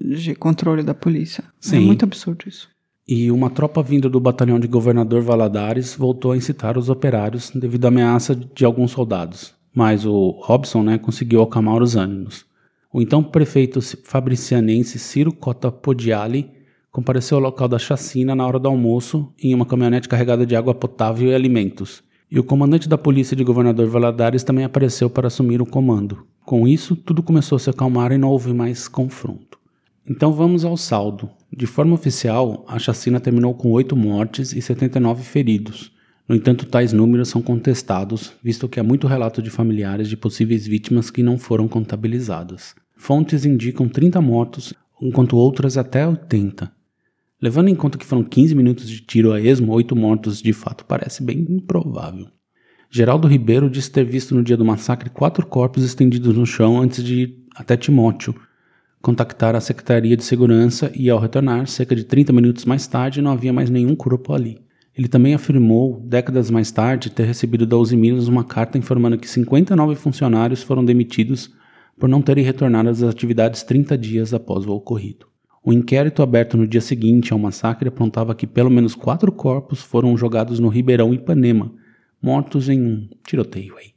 de 0.00 0.34
controle 0.34 0.82
da 0.82 0.94
polícia. 0.94 1.42
É 1.42 1.46
Sim. 1.60 1.76
É 1.76 1.80
muito 1.80 2.04
absurdo 2.04 2.44
isso. 2.46 2.68
E 3.06 3.30
uma 3.30 3.50
tropa 3.50 3.82
vinda 3.82 4.08
do 4.08 4.20
batalhão 4.20 4.60
de 4.60 4.68
governador 4.68 5.22
Valadares 5.22 5.94
voltou 5.94 6.32
a 6.32 6.36
incitar 6.36 6.78
os 6.78 6.88
operários 6.88 7.50
devido 7.50 7.84
à 7.84 7.88
ameaça 7.88 8.34
de 8.34 8.64
alguns 8.64 8.92
soldados 8.92 9.54
mas 9.74 10.04
o 10.04 10.30
Robson 10.42 10.82
né, 10.82 10.98
conseguiu 10.98 11.42
acalmar 11.42 11.82
os 11.82 11.96
ânimos. 11.96 12.44
O 12.92 13.00
então 13.00 13.22
prefeito 13.22 13.80
fabricianense 14.04 14.98
Ciro 14.98 15.32
Cota 15.32 15.72
Podiali 15.72 16.50
compareceu 16.90 17.38
ao 17.38 17.42
local 17.42 17.66
da 17.66 17.78
chacina 17.78 18.34
na 18.34 18.46
hora 18.46 18.58
do 18.58 18.68
almoço 18.68 19.32
em 19.42 19.54
uma 19.54 19.64
caminhonete 19.64 20.08
carregada 20.08 20.44
de 20.44 20.54
água 20.54 20.74
potável 20.74 21.30
e 21.30 21.34
alimentos. 21.34 22.02
E 22.30 22.38
o 22.38 22.44
comandante 22.44 22.88
da 22.88 22.98
polícia 22.98 23.36
de 23.36 23.44
governador 23.44 23.88
Valadares 23.88 24.44
também 24.44 24.64
apareceu 24.64 25.08
para 25.08 25.28
assumir 25.28 25.60
o 25.62 25.66
comando. 25.66 26.26
Com 26.44 26.68
isso, 26.68 26.94
tudo 26.94 27.22
começou 27.22 27.56
a 27.56 27.58
se 27.58 27.70
acalmar 27.70 28.12
e 28.12 28.18
não 28.18 28.28
houve 28.28 28.52
mais 28.52 28.88
confronto. 28.88 29.58
Então 30.08 30.32
vamos 30.32 30.64
ao 30.64 30.76
saldo. 30.76 31.30
De 31.56 31.66
forma 31.66 31.94
oficial, 31.94 32.64
a 32.66 32.78
chacina 32.78 33.20
terminou 33.20 33.54
com 33.54 33.70
8 33.70 33.96
mortes 33.96 34.52
e 34.52 34.60
79 34.60 35.22
feridos. 35.22 35.92
No 36.28 36.34
entanto, 36.34 36.66
tais 36.66 36.92
números 36.92 37.28
são 37.28 37.40
contestados, 37.40 38.32
visto 38.42 38.68
que 38.68 38.80
há 38.80 38.82
muito 38.82 39.06
relato 39.06 39.40
de 39.40 39.50
familiares 39.50 40.08
de 40.08 40.16
possíveis 40.16 40.66
vítimas 40.66 41.10
que 41.10 41.22
não 41.22 41.38
foram 41.38 41.68
contabilizadas. 41.68 42.74
Fontes 42.96 43.44
indicam 43.44 43.88
30 43.88 44.20
mortos, 44.20 44.74
enquanto 45.00 45.36
outras 45.36 45.76
até 45.76 46.06
80. 46.06 46.70
Levando 47.40 47.68
em 47.68 47.74
conta 47.74 47.98
que 47.98 48.06
foram 48.06 48.24
15 48.24 48.54
minutos 48.54 48.88
de 48.88 49.00
tiro 49.00 49.32
a 49.32 49.40
esmo, 49.40 49.72
8 49.72 49.94
mortos 49.94 50.42
de 50.42 50.52
fato 50.52 50.84
parece 50.84 51.22
bem 51.22 51.46
improvável. 51.48 52.26
Geraldo 52.90 53.28
Ribeiro 53.28 53.70
disse 53.70 53.90
ter 53.90 54.04
visto 54.04 54.34
no 54.34 54.42
dia 54.42 54.56
do 54.56 54.64
massacre 54.64 55.10
quatro 55.10 55.46
corpos 55.46 55.82
estendidos 55.84 56.36
no 56.36 56.44
chão 56.44 56.80
antes 56.80 57.02
de 57.02 57.14
ir 57.14 57.46
até 57.56 57.76
Timóteo, 57.76 58.34
contactar 59.02 59.56
a 59.56 59.60
Secretaria 59.60 60.16
de 60.16 60.22
Segurança 60.22 60.90
e, 60.94 61.10
ao 61.10 61.18
retornar, 61.18 61.66
cerca 61.66 61.94
de 61.94 62.04
30 62.04 62.32
minutos 62.32 62.64
mais 62.64 62.86
tarde, 62.86 63.20
não 63.20 63.32
havia 63.32 63.52
mais 63.52 63.68
nenhum 63.68 63.96
corpo 63.96 64.32
ali. 64.32 64.62
Ele 64.96 65.08
também 65.08 65.34
afirmou, 65.34 66.00
décadas 66.06 66.50
mais 66.50 66.70
tarde, 66.70 67.10
ter 67.10 67.24
recebido 67.24 67.66
da 67.66 67.76
Uzi 67.76 67.96
Minas 67.96 68.28
uma 68.28 68.44
carta 68.44 68.78
informando 68.78 69.18
que 69.18 69.28
59 69.28 69.96
funcionários 69.96 70.62
foram 70.62 70.84
demitidos 70.84 71.50
por 71.98 72.08
não 72.08 72.22
terem 72.22 72.44
retornado 72.44 72.88
às 72.88 73.02
atividades 73.02 73.62
30 73.64 73.98
dias 73.98 74.32
após 74.32 74.64
o 74.66 74.72
ocorrido. 74.72 75.26
O 75.64 75.72
inquérito 75.72 76.22
aberto 76.22 76.56
no 76.56 76.66
dia 76.66 76.80
seguinte 76.80 77.32
ao 77.32 77.38
massacre 77.38 77.88
apontava 77.88 78.34
que 78.34 78.46
pelo 78.46 78.70
menos 78.70 78.94
quatro 78.94 79.32
corpos 79.32 79.80
foram 79.80 80.16
jogados 80.16 80.58
no 80.58 80.68
Ribeirão 80.68 81.12
Ipanema, 81.12 81.72
mortos 82.20 82.68
em 82.68 82.80
um 82.80 83.08
tiroteio 83.24 83.76
aí. 83.76 83.91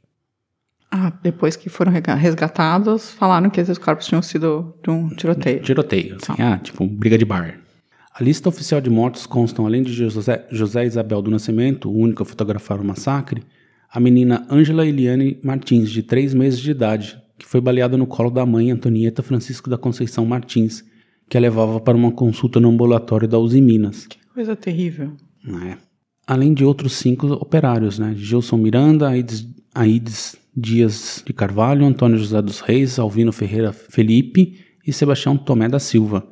Ah, 0.90 1.12
depois 1.22 1.56
que 1.56 1.68
foram 1.68 1.92
resgatados, 1.92 3.10
falaram 3.10 3.50
que 3.50 3.60
esses 3.60 3.76
corpos 3.76 4.06
tinham 4.06 4.22
sido 4.22 4.74
de 4.82 4.90
um 4.90 5.08
tiroteio. 5.08 5.60
Tiroteio, 5.60 6.16
assim, 6.16 6.40
ah, 6.40 6.58
tipo 6.58 6.86
briga 6.86 7.18
de 7.18 7.24
bar. 7.24 7.58
A 8.14 8.22
lista 8.22 8.48
oficial 8.48 8.80
de 8.80 8.88
mortos 8.88 9.26
constam, 9.26 9.66
além 9.66 9.82
de 9.82 9.92
José, 9.92 10.46
José 10.50 10.86
Isabel 10.86 11.20
do 11.20 11.30
Nascimento, 11.30 11.90
o 11.90 11.98
único 11.98 12.22
a 12.22 12.26
fotografar 12.26 12.80
o 12.80 12.84
massacre, 12.84 13.42
a 13.92 14.00
menina 14.00 14.46
Ângela 14.50 14.86
Eliane 14.86 15.38
Martins, 15.42 15.90
de 15.90 16.02
3 16.02 16.32
meses 16.32 16.60
de 16.60 16.70
idade, 16.70 17.18
que 17.38 17.46
foi 17.46 17.60
baleada 17.60 17.96
no 17.96 18.06
colo 18.06 18.30
da 18.30 18.46
mãe 18.46 18.70
Antonieta 18.70 19.22
Francisco 19.22 19.68
da 19.68 19.76
Conceição 19.76 20.24
Martins, 20.24 20.82
que 21.28 21.36
a 21.36 21.40
levava 21.40 21.80
para 21.80 21.96
uma 21.96 22.12
consulta 22.12 22.60
no 22.60 22.70
ambulatório 22.70 23.28
da 23.28 23.38
Uzi 23.38 23.60
Minas. 23.60 24.06
Que 24.06 24.18
coisa 24.32 24.56
terrível. 24.56 25.12
É. 25.64 25.76
Além 26.26 26.54
de 26.54 26.64
outros 26.64 26.94
cinco 26.94 27.26
operários, 27.34 27.98
né? 27.98 28.14
Gilson 28.16 28.56
Miranda, 28.56 29.16
Aides, 29.76 30.36
Dias 30.56 31.22
de 31.24 31.32
Carvalho, 31.32 31.84
Antônio 31.84 32.16
José 32.16 32.40
dos 32.40 32.60
Reis, 32.60 32.98
Alvino 32.98 33.32
Ferreira 33.32 33.72
Felipe 33.72 34.58
e 34.86 34.92
Sebastião 34.92 35.36
Tomé 35.36 35.68
da 35.68 35.78
Silva. 35.78 36.26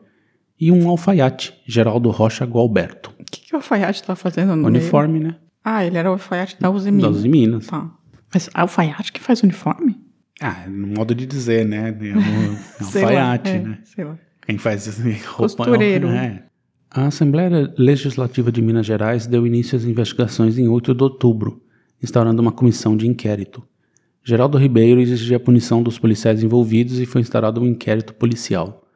E 0.59 0.73
um 0.73 0.89
alfaiate, 0.89 1.53
Geraldo 1.67 2.11
Rocha 2.11 2.47
Gualberto. 2.47 3.13
O 3.21 3.25
que, 3.25 3.43
que 3.43 3.55
o 3.55 3.57
alfaiate 3.57 4.03
tá 4.03 4.17
fazendo 4.17 4.57
no 4.57 4.67
Uniforme, 4.67 5.21
né? 5.21 5.37
Ah, 5.63 5.85
ele 5.85 5.99
era 5.99 6.09
o 6.09 6.13
alfaiate 6.13 6.57
da 6.59 6.71
Uzi 6.71 6.91
Minas. 6.91 7.11
Das 7.11 7.19
Uzi 7.19 7.29
Minas. 7.29 7.67
Tá. 7.67 7.91
Mas 8.33 8.49
alfaiate 8.55 9.13
que 9.13 9.21
faz 9.21 9.43
uniforme? 9.43 9.97
Ah, 10.41 10.65
no 10.69 10.87
modo 10.87 11.15
de 11.15 11.27
dizer, 11.27 11.65
né? 11.67 11.91
É 11.91 12.17
um 12.17 12.21
lá, 12.51 12.59
alfaiate, 12.81 13.51
é, 13.51 13.59
né? 13.61 13.79
Sei 13.85 14.05
lá. 14.05 14.19
Quem 14.47 14.59
faz 14.59 14.87
esse 14.87 15.03
roupa 15.27 15.43
Costureiro. 15.43 16.09
É. 16.09 16.45
A 16.91 17.07
Assembleia 17.07 17.73
Legislativa 17.77 18.53
de 18.53 18.63
Minas 18.63 18.87
Gerais 18.87 19.27
deu 19.27 19.47
início 19.47 19.77
às 19.77 19.85
investigações 19.85 20.59
em 20.59 20.69
8 20.69 20.95
de 20.95 21.03
outubro, 21.03 21.61
instaurando 22.03 22.41
uma 22.41 22.53
comissão 22.53 22.97
de 22.97 23.07
inquérito. 23.07 23.63
Geraldo 24.23 24.57
Ribeiro 24.57 25.01
exigia 25.01 25.37
a 25.37 25.41
punição 25.41 25.83
dos 25.83 25.99
policiais 25.99 26.43
envolvidos 26.43 26.99
e 26.99 27.07
foi 27.07 27.21
instaurado 27.21 27.61
um 27.61 27.67
inquérito 27.67 28.15
policial. 28.15 28.89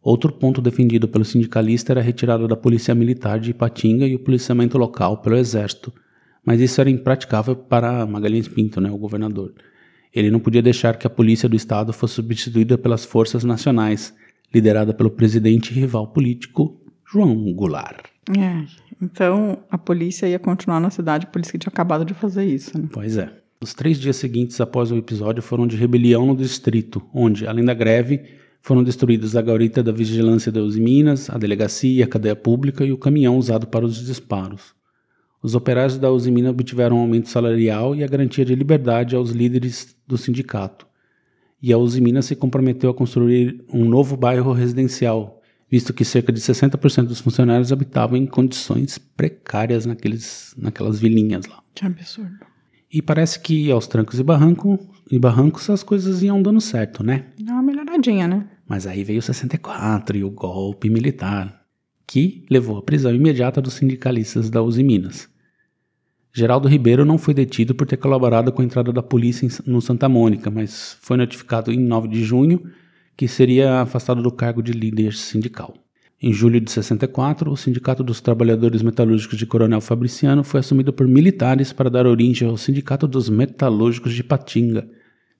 Outro 0.00 0.32
ponto 0.32 0.60
defendido 0.60 1.08
pelo 1.08 1.24
sindicalista 1.24 1.92
era 1.92 2.00
a 2.00 2.04
retirada 2.04 2.46
da 2.46 2.56
polícia 2.56 2.94
militar 2.94 3.40
de 3.40 3.50
Ipatinga 3.50 4.06
e 4.06 4.14
o 4.14 4.20
policiamento 4.20 4.78
local 4.78 5.18
pelo 5.18 5.36
exército, 5.36 5.92
mas 6.44 6.60
isso 6.60 6.80
era 6.80 6.88
impraticável 6.88 7.56
para 7.56 8.06
Magalhães 8.06 8.46
Pinto, 8.46 8.80
né, 8.80 8.90
o 8.90 8.96
governador. 8.96 9.52
Ele 10.14 10.30
não 10.30 10.40
podia 10.40 10.62
deixar 10.62 10.96
que 10.96 11.06
a 11.06 11.10
polícia 11.10 11.48
do 11.48 11.56
estado 11.56 11.92
fosse 11.92 12.14
substituída 12.14 12.78
pelas 12.78 13.04
forças 13.04 13.44
nacionais, 13.44 14.14
liderada 14.54 14.94
pelo 14.94 15.10
presidente 15.10 15.72
e 15.72 15.74
rival 15.74 16.06
político 16.06 16.80
João 17.04 17.52
Goulart. 17.52 18.06
É. 18.38 18.64
Então 19.00 19.58
a 19.70 19.78
polícia 19.78 20.26
ia 20.26 20.38
continuar 20.38 20.80
na 20.80 20.90
cidade, 20.90 21.26
por 21.26 21.40
isso 21.40 21.52
que 21.52 21.58
tinha 21.58 21.70
acabado 21.70 22.04
de 22.04 22.14
fazer 22.14 22.44
isso, 22.44 22.78
né? 22.78 22.88
Pois 22.92 23.16
é. 23.16 23.30
Os 23.60 23.74
três 23.74 23.98
dias 23.98 24.16
seguintes 24.16 24.60
após 24.60 24.92
o 24.92 24.96
episódio 24.96 25.42
foram 25.42 25.66
de 25.66 25.76
rebelião 25.76 26.26
no 26.26 26.36
distrito, 26.36 27.02
onde, 27.12 27.46
além 27.46 27.64
da 27.64 27.74
greve, 27.74 28.22
foram 28.62 28.84
destruídos 28.84 29.34
a 29.34 29.42
gaurita 29.42 29.82
da 29.82 29.90
vigilância 29.90 30.52
da 30.52 30.60
Uzi 30.60 30.80
Minas, 30.80 31.28
a 31.30 31.38
delegacia, 31.38 32.04
a 32.04 32.08
cadeia 32.08 32.36
pública 32.36 32.84
e 32.84 32.92
o 32.92 32.98
caminhão 32.98 33.36
usado 33.36 33.66
para 33.66 33.84
os 33.84 34.04
disparos. 34.04 34.74
Os 35.42 35.54
operários 35.54 35.98
da 35.98 36.10
Uzi 36.10 36.30
Minas 36.30 36.50
obtiveram 36.50 36.96
um 36.96 37.00
aumento 37.00 37.28
salarial 37.28 37.94
e 37.94 38.02
a 38.02 38.08
garantia 38.08 38.44
de 38.44 38.54
liberdade 38.54 39.14
aos 39.14 39.30
líderes 39.30 39.96
do 40.06 40.18
sindicato. 40.18 40.86
E 41.62 41.72
a 41.72 41.78
Uzi 41.78 42.00
Minas 42.00 42.26
se 42.26 42.36
comprometeu 42.36 42.90
a 42.90 42.94
construir 42.94 43.64
um 43.72 43.84
novo 43.84 44.16
bairro 44.16 44.52
residencial, 44.52 45.37
visto 45.70 45.92
que 45.92 46.04
cerca 46.04 46.32
de 46.32 46.40
60% 46.40 47.06
dos 47.06 47.20
funcionários 47.20 47.72
habitavam 47.72 48.16
em 48.16 48.26
condições 48.26 48.98
precárias 48.98 49.84
naqueles, 49.86 50.54
naquelas 50.56 50.98
vilinhas 50.98 51.46
lá. 51.46 51.62
Que 51.74 51.84
absurdo. 51.86 52.46
E 52.90 53.02
parece 53.02 53.38
que 53.40 53.70
aos 53.70 53.86
trancos 53.86 54.18
e, 54.18 54.22
barranco, 54.22 54.78
e 55.10 55.18
barrancos 55.18 55.68
as 55.68 55.82
coisas 55.82 56.22
iam 56.22 56.40
dando 56.40 56.60
certo, 56.60 57.04
né? 57.04 57.26
Dá 57.38 57.52
uma 57.52 57.62
melhoradinha, 57.62 58.26
né? 58.26 58.46
Mas 58.66 58.86
aí 58.86 59.04
veio 59.04 59.18
o 59.18 59.22
64 59.22 60.16
e 60.16 60.24
o 60.24 60.30
golpe 60.30 60.88
militar, 60.88 61.62
que 62.06 62.46
levou 62.50 62.78
à 62.78 62.82
prisão 62.82 63.14
imediata 63.14 63.60
dos 63.60 63.74
sindicalistas 63.74 64.48
da 64.48 64.62
Uzi 64.62 64.82
Minas. 64.82 65.28
Geraldo 66.32 66.68
Ribeiro 66.68 67.04
não 67.04 67.18
foi 67.18 67.34
detido 67.34 67.74
por 67.74 67.86
ter 67.86 67.96
colaborado 67.96 68.52
com 68.52 68.62
a 68.62 68.64
entrada 68.64 68.92
da 68.92 69.02
polícia 69.02 69.44
em- 69.46 69.70
no 69.70 69.80
Santa 69.82 70.08
Mônica, 70.08 70.50
mas 70.50 70.96
foi 71.00 71.16
notificado 71.16 71.72
em 71.72 71.78
9 71.78 72.08
de 72.08 72.22
junho 72.24 72.62
que 73.18 73.26
seria 73.26 73.80
afastado 73.80 74.22
do 74.22 74.30
cargo 74.30 74.62
de 74.62 74.70
líder 74.70 75.12
sindical. 75.12 75.74
Em 76.22 76.32
julho 76.32 76.60
de 76.60 76.70
64, 76.70 77.50
o 77.50 77.56
Sindicato 77.56 78.04
dos 78.04 78.20
Trabalhadores 78.20 78.80
Metalúrgicos 78.80 79.36
de 79.36 79.44
Coronel 79.44 79.80
Fabriciano 79.80 80.44
foi 80.44 80.60
assumido 80.60 80.92
por 80.92 81.06
militares 81.08 81.72
para 81.72 81.90
dar 81.90 82.06
origem 82.06 82.48
ao 82.48 82.56
Sindicato 82.56 83.08
dos 83.08 83.28
Metalúrgicos 83.28 84.14
de 84.14 84.22
Patinga, 84.22 84.88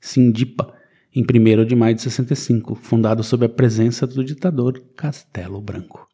Sindipa, 0.01 0.73
em 1.15 1.23
1 1.23 1.65
de 1.65 1.77
maio 1.77 1.95
de 1.95 2.03
65, 2.03 2.75
fundado 2.75 3.23
sob 3.23 3.47
a 3.47 3.49
presença 3.49 4.07
do 4.09 4.25
ditador 4.25 4.83
Castelo 4.97 5.61
Branco. 5.61 6.07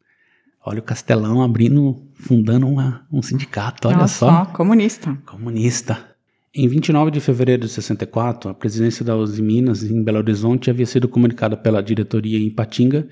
Olha 0.63 0.79
o 0.79 0.83
Castelão 0.83 1.41
abrindo, 1.43 1.95
fundando 2.13 2.67
uma- 2.67 3.05
um 3.11 3.21
sindicato, 3.23 3.87
olha 3.87 3.97
Olha 3.97 4.07
só. 4.07 4.45
comunista. 4.45 5.15
Comunista. 5.25 6.14
Em 6.57 6.69
29 6.69 7.11
de 7.11 7.19
fevereiro 7.19 7.63
de 7.63 7.67
64, 7.67 8.49
a 8.49 8.53
presidência 8.53 9.03
da 9.03 9.13
Uzi 9.13 9.41
Minas 9.41 9.83
em 9.83 10.01
Belo 10.01 10.19
Horizonte 10.19 10.69
havia 10.69 10.85
sido 10.85 11.05
comunicada 11.05 11.57
pela 11.57 11.83
diretoria 11.83 12.39
em 12.39 12.49
Patinga 12.49 13.09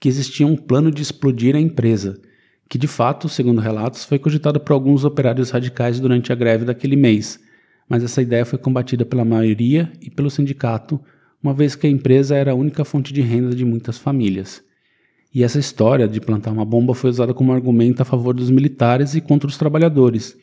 que 0.00 0.08
existia 0.08 0.44
um 0.44 0.56
plano 0.56 0.90
de 0.90 1.00
explodir 1.00 1.54
a 1.54 1.60
empresa, 1.60 2.20
que 2.68 2.76
de 2.76 2.88
fato, 2.88 3.28
segundo 3.28 3.60
relatos, 3.60 4.04
foi 4.04 4.18
cogitado 4.18 4.58
por 4.58 4.72
alguns 4.72 5.04
operários 5.04 5.50
radicais 5.50 6.00
durante 6.00 6.32
a 6.32 6.34
greve 6.34 6.64
daquele 6.64 6.96
mês, 6.96 7.38
mas 7.88 8.02
essa 8.02 8.22
ideia 8.22 8.44
foi 8.44 8.58
combatida 8.58 9.04
pela 9.04 9.24
maioria 9.24 9.92
e 10.02 10.10
pelo 10.10 10.28
sindicato, 10.28 11.00
uma 11.40 11.54
vez 11.54 11.76
que 11.76 11.86
a 11.86 11.90
empresa 11.90 12.34
era 12.34 12.50
a 12.50 12.56
única 12.56 12.84
fonte 12.84 13.12
de 13.12 13.20
renda 13.20 13.54
de 13.54 13.64
muitas 13.64 13.98
famílias. 13.98 14.64
E 15.32 15.44
essa 15.44 15.60
história 15.60 16.08
de 16.08 16.20
plantar 16.20 16.50
uma 16.50 16.64
bomba 16.64 16.92
foi 16.92 17.10
usada 17.10 17.32
como 17.32 17.52
argumento 17.52 18.00
a 18.00 18.04
favor 18.04 18.34
dos 18.34 18.50
militares 18.50 19.14
e 19.14 19.20
contra 19.20 19.46
os 19.48 19.56
trabalhadores. 19.56 20.36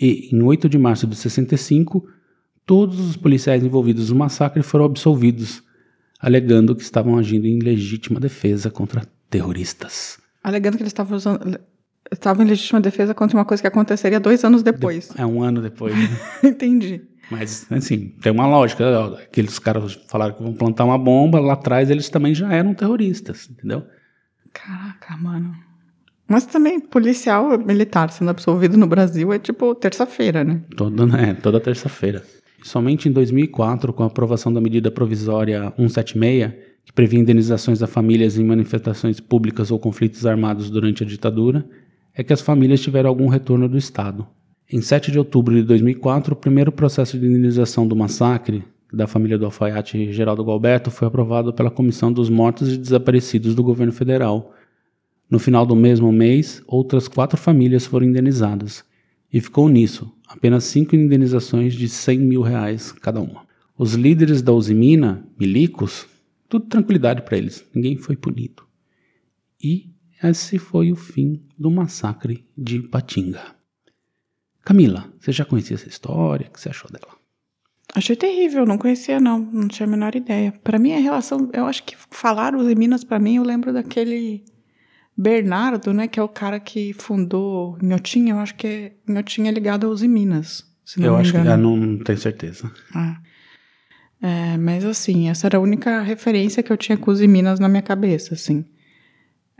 E, 0.00 0.34
em 0.34 0.42
8 0.42 0.68
de 0.68 0.78
março 0.78 1.06
de 1.06 1.16
65, 1.16 2.06
todos 2.66 2.98
os 3.00 3.16
policiais 3.16 3.62
envolvidos 3.64 4.10
no 4.10 4.16
massacre 4.16 4.62
foram 4.62 4.84
absolvidos, 4.84 5.62
alegando 6.20 6.74
que 6.74 6.82
estavam 6.82 7.16
agindo 7.16 7.46
em 7.46 7.58
legítima 7.58 8.18
defesa 8.18 8.70
contra 8.70 9.06
terroristas. 9.30 10.18
Alegando 10.42 10.76
que 10.76 10.82
eles 10.82 10.90
estavam 10.90 11.16
usando. 11.16 11.58
Estavam 12.12 12.44
em 12.44 12.48
legítima 12.48 12.80
defesa 12.80 13.14
contra 13.14 13.36
uma 13.36 13.44
coisa 13.44 13.62
que 13.62 13.66
aconteceria 13.66 14.20
dois 14.20 14.44
anos 14.44 14.62
depois. 14.62 15.10
É 15.16 15.24
um 15.24 15.42
ano 15.42 15.62
depois. 15.62 15.94
né? 15.94 16.08
Entendi. 16.50 17.02
Mas, 17.30 17.66
assim, 17.70 18.08
tem 18.20 18.30
uma 18.30 18.46
lógica. 18.46 19.06
Aqueles 19.22 19.58
caras 19.58 19.94
falaram 20.08 20.34
que 20.34 20.42
vão 20.42 20.52
plantar 20.52 20.84
uma 20.84 20.98
bomba, 20.98 21.40
lá 21.40 21.54
atrás 21.54 21.88
eles 21.88 22.10
também 22.10 22.34
já 22.34 22.52
eram 22.52 22.74
terroristas, 22.74 23.48
entendeu? 23.50 23.84
Caraca, 24.52 25.16
mano. 25.16 25.54
Mas 26.26 26.46
também, 26.46 26.80
policial 26.80 27.58
militar 27.58 28.10
sendo 28.10 28.30
absolvido 28.30 28.76
no 28.76 28.86
Brasil 28.86 29.32
é 29.32 29.38
tipo 29.38 29.74
terça-feira, 29.74 30.42
né? 30.42 30.62
Toda, 30.76 31.04
é, 31.20 31.34
toda 31.34 31.60
terça-feira. 31.60 32.22
Somente 32.62 33.08
em 33.08 33.12
2004, 33.12 33.92
com 33.92 34.02
a 34.02 34.06
aprovação 34.06 34.52
da 34.52 34.60
medida 34.60 34.90
provisória 34.90 35.72
176, 35.76 36.52
que 36.84 36.92
previa 36.92 37.20
indenizações 37.20 37.82
a 37.82 37.86
famílias 37.86 38.38
em 38.38 38.44
manifestações 38.44 39.20
públicas 39.20 39.70
ou 39.70 39.78
conflitos 39.78 40.24
armados 40.24 40.70
durante 40.70 41.02
a 41.02 41.06
ditadura, 41.06 41.66
é 42.14 42.22
que 42.22 42.32
as 42.32 42.40
famílias 42.40 42.80
tiveram 42.80 43.10
algum 43.10 43.28
retorno 43.28 43.68
do 43.68 43.76
Estado. 43.76 44.26
Em 44.70 44.80
7 44.80 45.10
de 45.12 45.18
outubro 45.18 45.54
de 45.54 45.62
2004, 45.62 46.32
o 46.32 46.36
primeiro 46.36 46.72
processo 46.72 47.18
de 47.18 47.26
indenização 47.26 47.86
do 47.86 47.94
massacre 47.94 48.64
da 48.92 49.06
família 49.06 49.36
do 49.36 49.44
alfaiate 49.44 50.12
Geraldo 50.12 50.44
Galberto 50.44 50.90
foi 50.90 51.08
aprovado 51.08 51.52
pela 51.52 51.70
Comissão 51.70 52.12
dos 52.12 52.30
Mortos 52.30 52.72
e 52.72 52.78
Desaparecidos 52.78 53.54
do 53.54 53.62
governo 53.62 53.92
federal. 53.92 54.54
No 55.30 55.38
final 55.38 55.64
do 55.64 55.74
mesmo 55.74 56.12
mês, 56.12 56.62
outras 56.66 57.08
quatro 57.08 57.38
famílias 57.38 57.86
foram 57.86 58.06
indenizadas. 58.06 58.84
E 59.32 59.40
ficou 59.40 59.68
nisso, 59.68 60.12
apenas 60.28 60.64
cinco 60.64 60.94
indenizações 60.94 61.74
de 61.74 61.88
100 61.88 62.18
mil 62.20 62.42
reais 62.42 62.92
cada 62.92 63.20
uma. 63.20 63.44
Os 63.76 63.94
líderes 63.94 64.42
da 64.42 64.52
Usimina, 64.52 65.26
milicos, 65.38 66.06
tudo 66.48 66.66
tranquilidade 66.66 67.22
para 67.22 67.36
eles, 67.36 67.64
ninguém 67.74 67.96
foi 67.96 68.16
punido. 68.16 68.62
E 69.60 69.90
esse 70.22 70.58
foi 70.58 70.92
o 70.92 70.96
fim 70.96 71.42
do 71.58 71.70
massacre 71.70 72.46
de 72.56 72.80
Patinga. 72.80 73.42
Camila, 74.64 75.12
você 75.18 75.32
já 75.32 75.44
conhecia 75.44 75.74
essa 75.74 75.88
história? 75.88 76.46
O 76.46 76.52
que 76.52 76.60
você 76.60 76.68
achou 76.68 76.90
dela? 76.90 77.12
Achei 77.94 78.16
terrível, 78.16 78.64
não 78.64 78.78
conhecia 78.78 79.20
não, 79.20 79.38
não 79.38 79.68
tinha 79.68 79.86
a 79.86 79.90
menor 79.90 80.14
ideia. 80.14 80.52
Pra 80.62 80.78
mim 80.78 80.92
a 80.92 80.98
relação, 80.98 81.50
eu 81.52 81.66
acho 81.66 81.82
que 81.84 81.96
falaram 82.10 82.58
os 82.58 82.74
Minas 82.74 83.04
pra 83.04 83.18
mim, 83.18 83.36
eu 83.36 83.42
lembro 83.42 83.72
daquele 83.72 84.44
Bernardo, 85.16 85.92
né, 85.92 86.08
que 86.08 86.18
é 86.18 86.22
o 86.22 86.28
cara 86.28 86.58
que 86.58 86.92
fundou 86.92 87.78
Inhotim, 87.82 88.30
eu 88.30 88.38
acho 88.38 88.54
que 88.56 88.66
é, 88.66 88.92
Inhotim 89.08 89.46
é 89.46 89.50
ligado 89.50 89.86
aos 89.86 90.02
Minas, 90.02 90.64
se 90.84 90.98
não 90.98 91.06
Eu 91.06 91.14
me 91.14 91.20
acho 91.20 91.32
que 91.32 91.38
engano. 91.38 91.52
ah, 91.52 91.56
não 91.56 91.98
tenho 91.98 92.18
certeza. 92.18 92.70
Ah. 92.94 93.18
É, 94.20 94.56
mas 94.56 94.84
assim, 94.84 95.28
essa 95.28 95.46
era 95.46 95.58
a 95.58 95.60
única 95.60 96.00
referência 96.00 96.62
que 96.62 96.72
eu 96.72 96.76
tinha 96.76 96.96
com 96.98 97.10
os 97.10 97.20
Minas 97.20 97.60
na 97.60 97.68
minha 97.68 97.82
cabeça, 97.82 98.34
assim. 98.34 98.64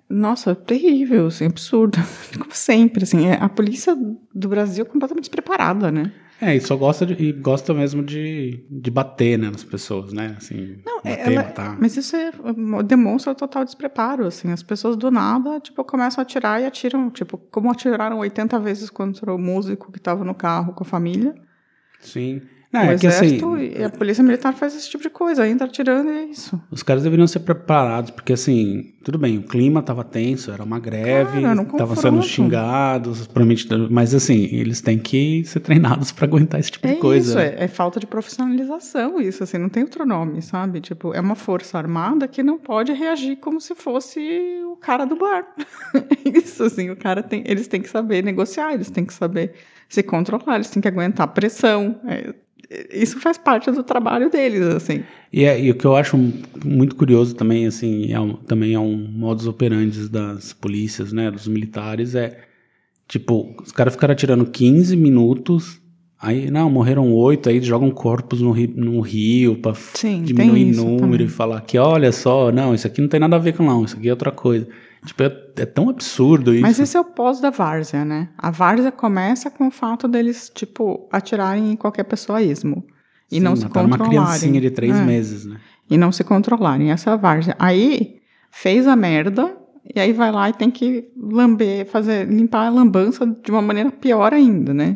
Nossa, 0.09 0.55
terrível, 0.55 1.27
assim, 1.29 1.47
absurdo. 1.47 1.99
Como 2.39 2.53
sempre, 2.53 3.05
assim, 3.05 3.27
é, 3.27 3.35
a 3.35 3.49
polícia 3.49 3.97
do 4.35 4.49
Brasil 4.49 4.85
é 4.85 4.89
completamente 4.89 5.25
despreparada, 5.25 5.91
né? 5.91 6.13
É, 6.45 6.55
e 6.57 6.61
só 6.61 6.77
gosta 6.77 7.07
de, 7.07 7.15
e 7.15 7.33
gosta 7.33 7.73
mesmo 7.73 8.03
de, 8.03 8.65
de 8.71 8.91
bater 8.91 9.39
né, 9.39 9.51
nas 9.51 9.65
pessoas, 9.65 10.13
né? 10.13 10.35
Assim, 10.37 10.79
Não, 10.85 10.99
é- 11.05 11.17
bater, 11.17 11.33
ela- 11.33 11.43
matar. 11.45 11.79
mas 11.81 11.97
isso 11.97 12.15
é, 12.17 12.31
demonstra 12.85 13.35
total 13.35 13.65
despreparo, 13.65 14.27
assim. 14.27 14.53
As 14.53 14.63
pessoas 14.63 14.97
do 14.97 15.11
nada, 15.11 15.59
tipo, 15.61 15.83
começam 15.85 16.21
a 16.21 16.23
atirar 16.23 16.61
e 16.61 16.67
atiram, 16.67 17.11
tipo, 17.11 17.39
como 17.39 17.71
atiraram 17.71 18.19
80 18.19 18.59
vezes 18.59 18.91
contra 18.91 19.33
o 19.35 19.39
músico 19.39 19.91
que 19.91 19.99
estava 19.99 20.25
no 20.25 20.35
carro 20.35 20.73
com 20.75 20.85
a 20.85 20.87
família. 20.87 21.35
Sim. 22.01 22.43
O 22.83 22.91
é 22.93 22.99
que 22.99 23.07
assim, 23.07 23.27
exército 23.27 23.59
e 23.59 23.83
a 23.85 23.91
polícia 23.91 24.23
militar 24.25 24.53
faz 24.55 24.75
esse 24.77 24.89
tipo 24.91 25.03
de 25.03 25.11
coisa, 25.11 25.47
entra 25.49 25.67
atirando 25.67 26.11
e 26.11 26.19
é 26.19 26.25
isso. 26.25 26.61
os 26.71 26.83
caras 26.83 27.03
deveriam 27.03 27.27
ser 27.27 27.41
preparados, 27.41 28.11
porque 28.11 28.33
assim, 28.33 28.93
tudo 29.03 29.19
bem, 29.19 29.39
o 29.39 29.43
clima 29.43 29.83
tava 29.83 30.03
tenso, 30.05 30.51
era 30.51 30.63
uma 30.63 30.79
greve, 30.79 31.43
tava 31.77 31.95
sendo 31.97 32.23
xingados, 32.23 33.27
provavelmente, 33.27 33.69
mas 33.91 34.15
assim, 34.15 34.45
eles 34.53 34.81
têm 34.81 34.99
que 34.99 35.45
ser 35.45 35.61
treinados 35.61 36.13
pra 36.13 36.27
aguentar 36.27 36.61
esse 36.61 36.71
tipo 36.71 36.87
É 36.87 36.95
de 36.95 37.01
coisa. 37.01 37.29
isso, 37.29 37.39
né? 37.39 37.55
é, 37.59 37.65
é 37.65 37.69
falta 37.69 38.01
de 38.01 38.07
profissionalização 38.07 39.21
isso, 39.21 39.43
assim, 39.43 39.59
não 39.59 39.69
tem 39.69 39.83
outro 39.83 40.05
nome, 40.07 40.43
sabe? 40.43 40.81
Tipo, 40.81 41.15
é 41.15 41.21
uma 41.21 41.35
força 41.35 41.79
armada 41.79 42.27
que 42.29 42.43
não 42.43 42.59
pode 42.59 42.93
reagir 42.93 43.37
como 43.37 43.61
se 43.61 43.75
fosse 43.75 44.21
o 44.67 44.77
cara 44.77 45.05
do 45.05 45.17
bar. 45.17 45.47
isso, 46.25 46.65
assim, 46.65 46.91
o 46.91 46.97
cara 46.97 47.23
tem, 47.23 47.43
eles 47.47 47.69
têm 47.69 47.81
que 47.81 47.89
saber 47.89 48.23
negociar, 48.23 48.73
eles 48.75 48.91
têm 48.91 49.05
que 49.05 49.15
saber 49.15 49.53
se 49.89 50.03
controlar, 50.03 50.57
eles 50.57 50.71
têm 50.71 50.81
que 50.83 50.89
aguentar 50.89 51.29
pressão. 51.29 52.01
é, 52.07 52.35
isso 52.93 53.21
faz 53.21 53.37
parte 53.39 53.71
do 53.71 53.83
trabalho 53.83 54.31
deles, 54.31 54.63
assim. 54.63 55.03
E, 55.33 55.45
é- 55.45 55.61
e 55.61 55.71
o 55.71 55.75
que 55.75 55.85
eu 55.85 55.97
acho 55.97 56.17
muito 56.65 56.95
curioso 56.97 57.35
também, 57.35 57.67
assim, 57.67 58.13
é 58.13 58.21
um, 58.21 58.35
também 58.35 58.75
é 58.75 58.79
um 58.79 58.97
modus 58.97 59.47
operandi 59.47 60.09
das 60.09 60.53
polícias, 60.53 61.13
né, 61.13 61.31
dos 61.31 61.47
militares, 61.49 62.15
é, 62.15 62.39
tipo, 63.09 63.55
os 63.63 63.73
caras 63.73 63.95
ficaram 63.95 64.13
atirando 64.13 64.47
15 64.47 64.97
minutos, 64.97 65.81
aí, 66.21 66.51
não, 66.51 66.71
morreram 66.71 67.13
oito, 67.13 67.49
aí 67.49 67.61
jogam 67.61 67.91
corpos 67.91 68.41
no, 68.41 68.51
ri, 68.53 68.67
no 68.67 69.01
rio 69.01 69.57
pra 69.57 69.75
Sim, 69.75 70.23
diminuir 70.23 70.65
número 70.75 70.99
também. 70.99 71.27
e 71.27 71.29
falar 71.29 71.61
que, 71.63 71.77
olha 71.79 72.11
só, 72.13 72.51
não, 72.51 72.75
isso 72.75 72.87
aqui 72.87 73.01
não 73.01 73.09
tem 73.09 73.21
nada 73.21 73.37
a 73.37 73.39
ver 73.39 73.55
com 73.57 73.63
não, 73.65 73.85
isso 73.85 73.97
aqui 73.97 74.09
é 74.09 74.13
outra 74.13 74.31
coisa. 74.31 74.67
Tipo, 75.07 75.23
é, 75.23 75.37
é 75.59 75.67
tão 75.67 75.89
absurdo 75.91 76.53
isso. 76.53 76.63
Mas 76.63 76.79
esse 76.81 76.97
é 76.97 77.01
o 77.01 77.05
pós 77.05 77.41
da 77.41 77.51
várzea, 77.51 78.05
né? 78.05 78.31
A 78.39 78.51
várzea 78.51 78.91
começa 78.91 79.51
com 79.51 79.67
o 79.69 79.71
fato 79.71 80.09
deles, 80.09 80.51
tipo, 80.55 81.09
atirarem 81.13 81.73
em 81.73 81.77
qualquer 81.77 82.05
pessoa 82.05 82.39
a 82.39 82.43
esmo. 82.43 82.85
E 83.31 83.37
Sim, 83.37 83.41
não 83.41 83.55
se 83.57 83.67
controlarem. 83.67 83.95
uma 83.97 84.09
criancinha 84.09 84.61
de 84.61 84.71
três 84.71 84.97
É. 84.97 85.03
meses, 85.03 85.45
né? 85.45 85.57
e 85.91 85.99
não 85.99 86.11
se 86.11 86.25
controlarem. 86.25 86.91
Essa 86.91 87.11
é 87.11 87.13
a 87.13 87.17
várzea. 87.17 87.55
Aí 87.59 88.17
fez 88.51 88.87
a 88.87 88.97
merda 88.97 89.55
e 89.95 90.01
aí 90.01 90.15
vai 90.15 90.33
lá 90.33 90.49
e 90.49 90.53
tem 90.55 90.71
que 90.71 91.09
lamber, 91.15 91.85
fazer, 91.87 92.27
limpar 92.27 92.67
a 92.67 92.71
lambança 92.71 93.27
de 93.27 93.51
uma 93.51 93.61
maneira 93.61 93.91
pior 93.91 94.33
ainda, 94.33 94.73
né? 94.73 94.95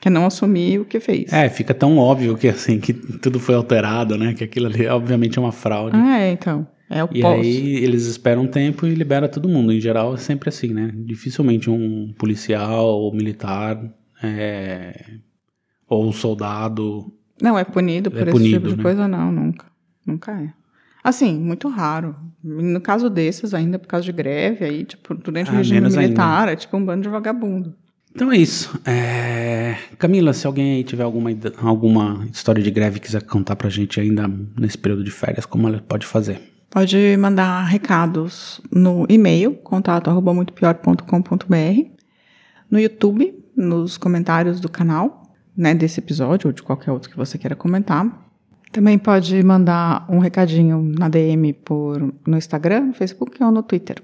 Que 0.00 0.08
é 0.08 0.10
não 0.10 0.26
assumir 0.26 0.80
o 0.80 0.84
que 0.84 0.98
fez. 0.98 1.32
É, 1.32 1.48
fica 1.48 1.72
tão 1.72 1.96
óbvio 1.98 2.36
que 2.36 2.48
assim, 2.48 2.80
que 2.80 2.92
tudo 2.92 3.38
foi 3.38 3.54
alterado, 3.54 4.18
né? 4.18 4.34
Que 4.34 4.42
aquilo 4.42 4.66
ali 4.66 4.86
obviamente 4.88 5.38
é 5.38 5.40
uma 5.40 5.52
fraude. 5.52 5.96
Ah, 5.96 6.18
é, 6.18 6.32
então. 6.32 6.66
É 6.90 7.02
o 7.02 7.08
E 7.12 7.24
aí 7.24 7.76
eles 7.76 8.04
esperam 8.06 8.42
um 8.42 8.46
tempo 8.46 8.86
e 8.86 8.94
libera 8.94 9.28
todo 9.28 9.48
mundo. 9.48 9.72
Em 9.72 9.80
geral 9.80 10.14
é 10.14 10.16
sempre 10.18 10.48
assim, 10.48 10.68
né? 10.74 10.90
Dificilmente 10.94 11.68
um 11.70 12.12
policial 12.18 12.86
ou 12.86 13.14
militar 13.14 13.80
é, 14.22 15.14
ou 15.88 16.06
um 16.06 16.12
soldado. 16.12 17.12
Não, 17.40 17.58
é 17.58 17.64
punido 17.64 18.10
por 18.10 18.20
É 18.20 18.22
esse 18.22 18.30
punido, 18.32 18.50
tipo 18.58 18.68
de 18.68 18.76
né? 18.76 18.82
coisa, 18.82 19.08
não, 19.08 19.32
nunca. 19.32 19.66
Nunca 20.06 20.32
é. 20.32 20.50
Assim, 21.02 21.38
muito 21.38 21.68
raro. 21.68 22.14
No 22.42 22.80
caso 22.80 23.10
desses, 23.10 23.52
ainda 23.54 23.78
por 23.78 23.88
causa 23.88 24.04
de 24.04 24.12
greve, 24.12 24.64
aí, 24.64 24.84
tipo, 24.84 25.14
durante 25.14 25.50
Ah, 25.50 25.54
regime 25.54 25.80
menos 25.80 25.94
ainda. 25.96 26.06
militar, 26.08 26.48
é 26.48 26.56
tipo 26.56 26.76
um 26.76 26.84
bando 26.84 27.02
de 27.02 27.08
vagabundo. 27.08 27.74
Então 28.14 28.30
é 28.32 28.36
isso. 28.38 28.78
É, 28.86 29.76
Camila, 29.98 30.32
se 30.32 30.46
alguém 30.46 30.76
aí 30.76 30.84
tiver 30.84 31.02
alguma, 31.02 31.30
alguma 31.62 32.26
história 32.32 32.62
de 32.62 32.70
greve 32.70 32.98
e 32.98 33.00
quiser 33.00 33.22
contar 33.24 33.56
pra 33.56 33.68
gente 33.68 34.00
ainda 34.00 34.28
nesse 34.56 34.78
período 34.78 35.02
de 35.02 35.10
férias, 35.10 35.44
como 35.44 35.66
ela 35.68 35.80
pode 35.86 36.06
fazer? 36.06 36.40
Pode 36.74 37.16
mandar 37.16 37.62
recados 37.66 38.60
no 38.68 39.06
e-mail, 39.08 39.54
contato 39.54 40.10
arroba 40.10 40.34
muitopior.com.br, 40.34 41.88
no 42.68 42.80
YouTube, 42.80 43.32
nos 43.56 43.96
comentários 43.96 44.58
do 44.58 44.68
canal, 44.68 45.22
né, 45.56 45.72
desse 45.72 46.00
episódio 46.00 46.48
ou 46.48 46.52
de 46.52 46.64
qualquer 46.64 46.90
outro 46.90 47.08
que 47.08 47.16
você 47.16 47.38
queira 47.38 47.54
comentar. 47.54 48.28
Também 48.72 48.98
pode 48.98 49.40
mandar 49.44 50.04
um 50.10 50.18
recadinho 50.18 50.82
na 50.82 51.08
DM 51.08 51.52
por, 51.52 52.12
no 52.26 52.36
Instagram, 52.36 52.86
no 52.86 52.92
Facebook 52.92 53.40
ou 53.40 53.52
no 53.52 53.62
Twitter. 53.62 54.02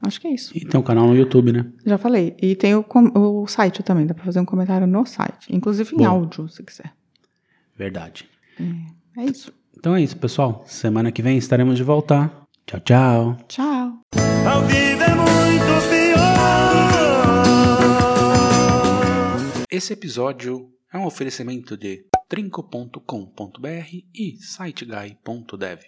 Acho 0.00 0.22
que 0.22 0.26
é 0.26 0.32
isso. 0.32 0.56
E 0.56 0.64
tem 0.64 0.80
um 0.80 0.82
canal 0.82 1.06
no 1.06 1.14
YouTube, 1.14 1.52
né? 1.52 1.66
Já 1.84 1.98
falei. 1.98 2.34
E 2.40 2.56
tem 2.56 2.74
o, 2.74 2.82
o 3.14 3.46
site 3.46 3.82
também, 3.82 4.06
dá 4.06 4.14
pra 4.14 4.24
fazer 4.24 4.40
um 4.40 4.46
comentário 4.46 4.86
no 4.86 5.04
site. 5.04 5.54
Inclusive 5.54 5.94
em 5.94 5.98
Boa. 5.98 6.08
áudio, 6.08 6.48
se 6.48 6.62
quiser. 6.62 6.94
Verdade. 7.76 8.26
É 9.18 9.24
isso. 9.24 9.52
Então 9.80 9.96
é 9.96 10.02
isso, 10.02 10.18
pessoal. 10.18 10.62
Semana 10.66 11.10
que 11.10 11.22
vem 11.22 11.38
estaremos 11.38 11.78
de 11.78 11.82
volta. 11.82 12.30
Tchau, 12.66 12.80
tchau. 12.80 13.38
Tchau. 13.48 14.02
A 14.46 14.60
vida 14.66 15.04
é 15.04 15.14
muito 15.14 15.88
pior. 15.88 16.20
Esse 19.70 19.94
episódio 19.94 20.68
é 20.92 20.98
um 20.98 21.06
oferecimento 21.06 21.78
de 21.78 22.04
trinco.com.br 22.28 23.88
e 24.14 24.36
siteguy.dev. 24.36 25.78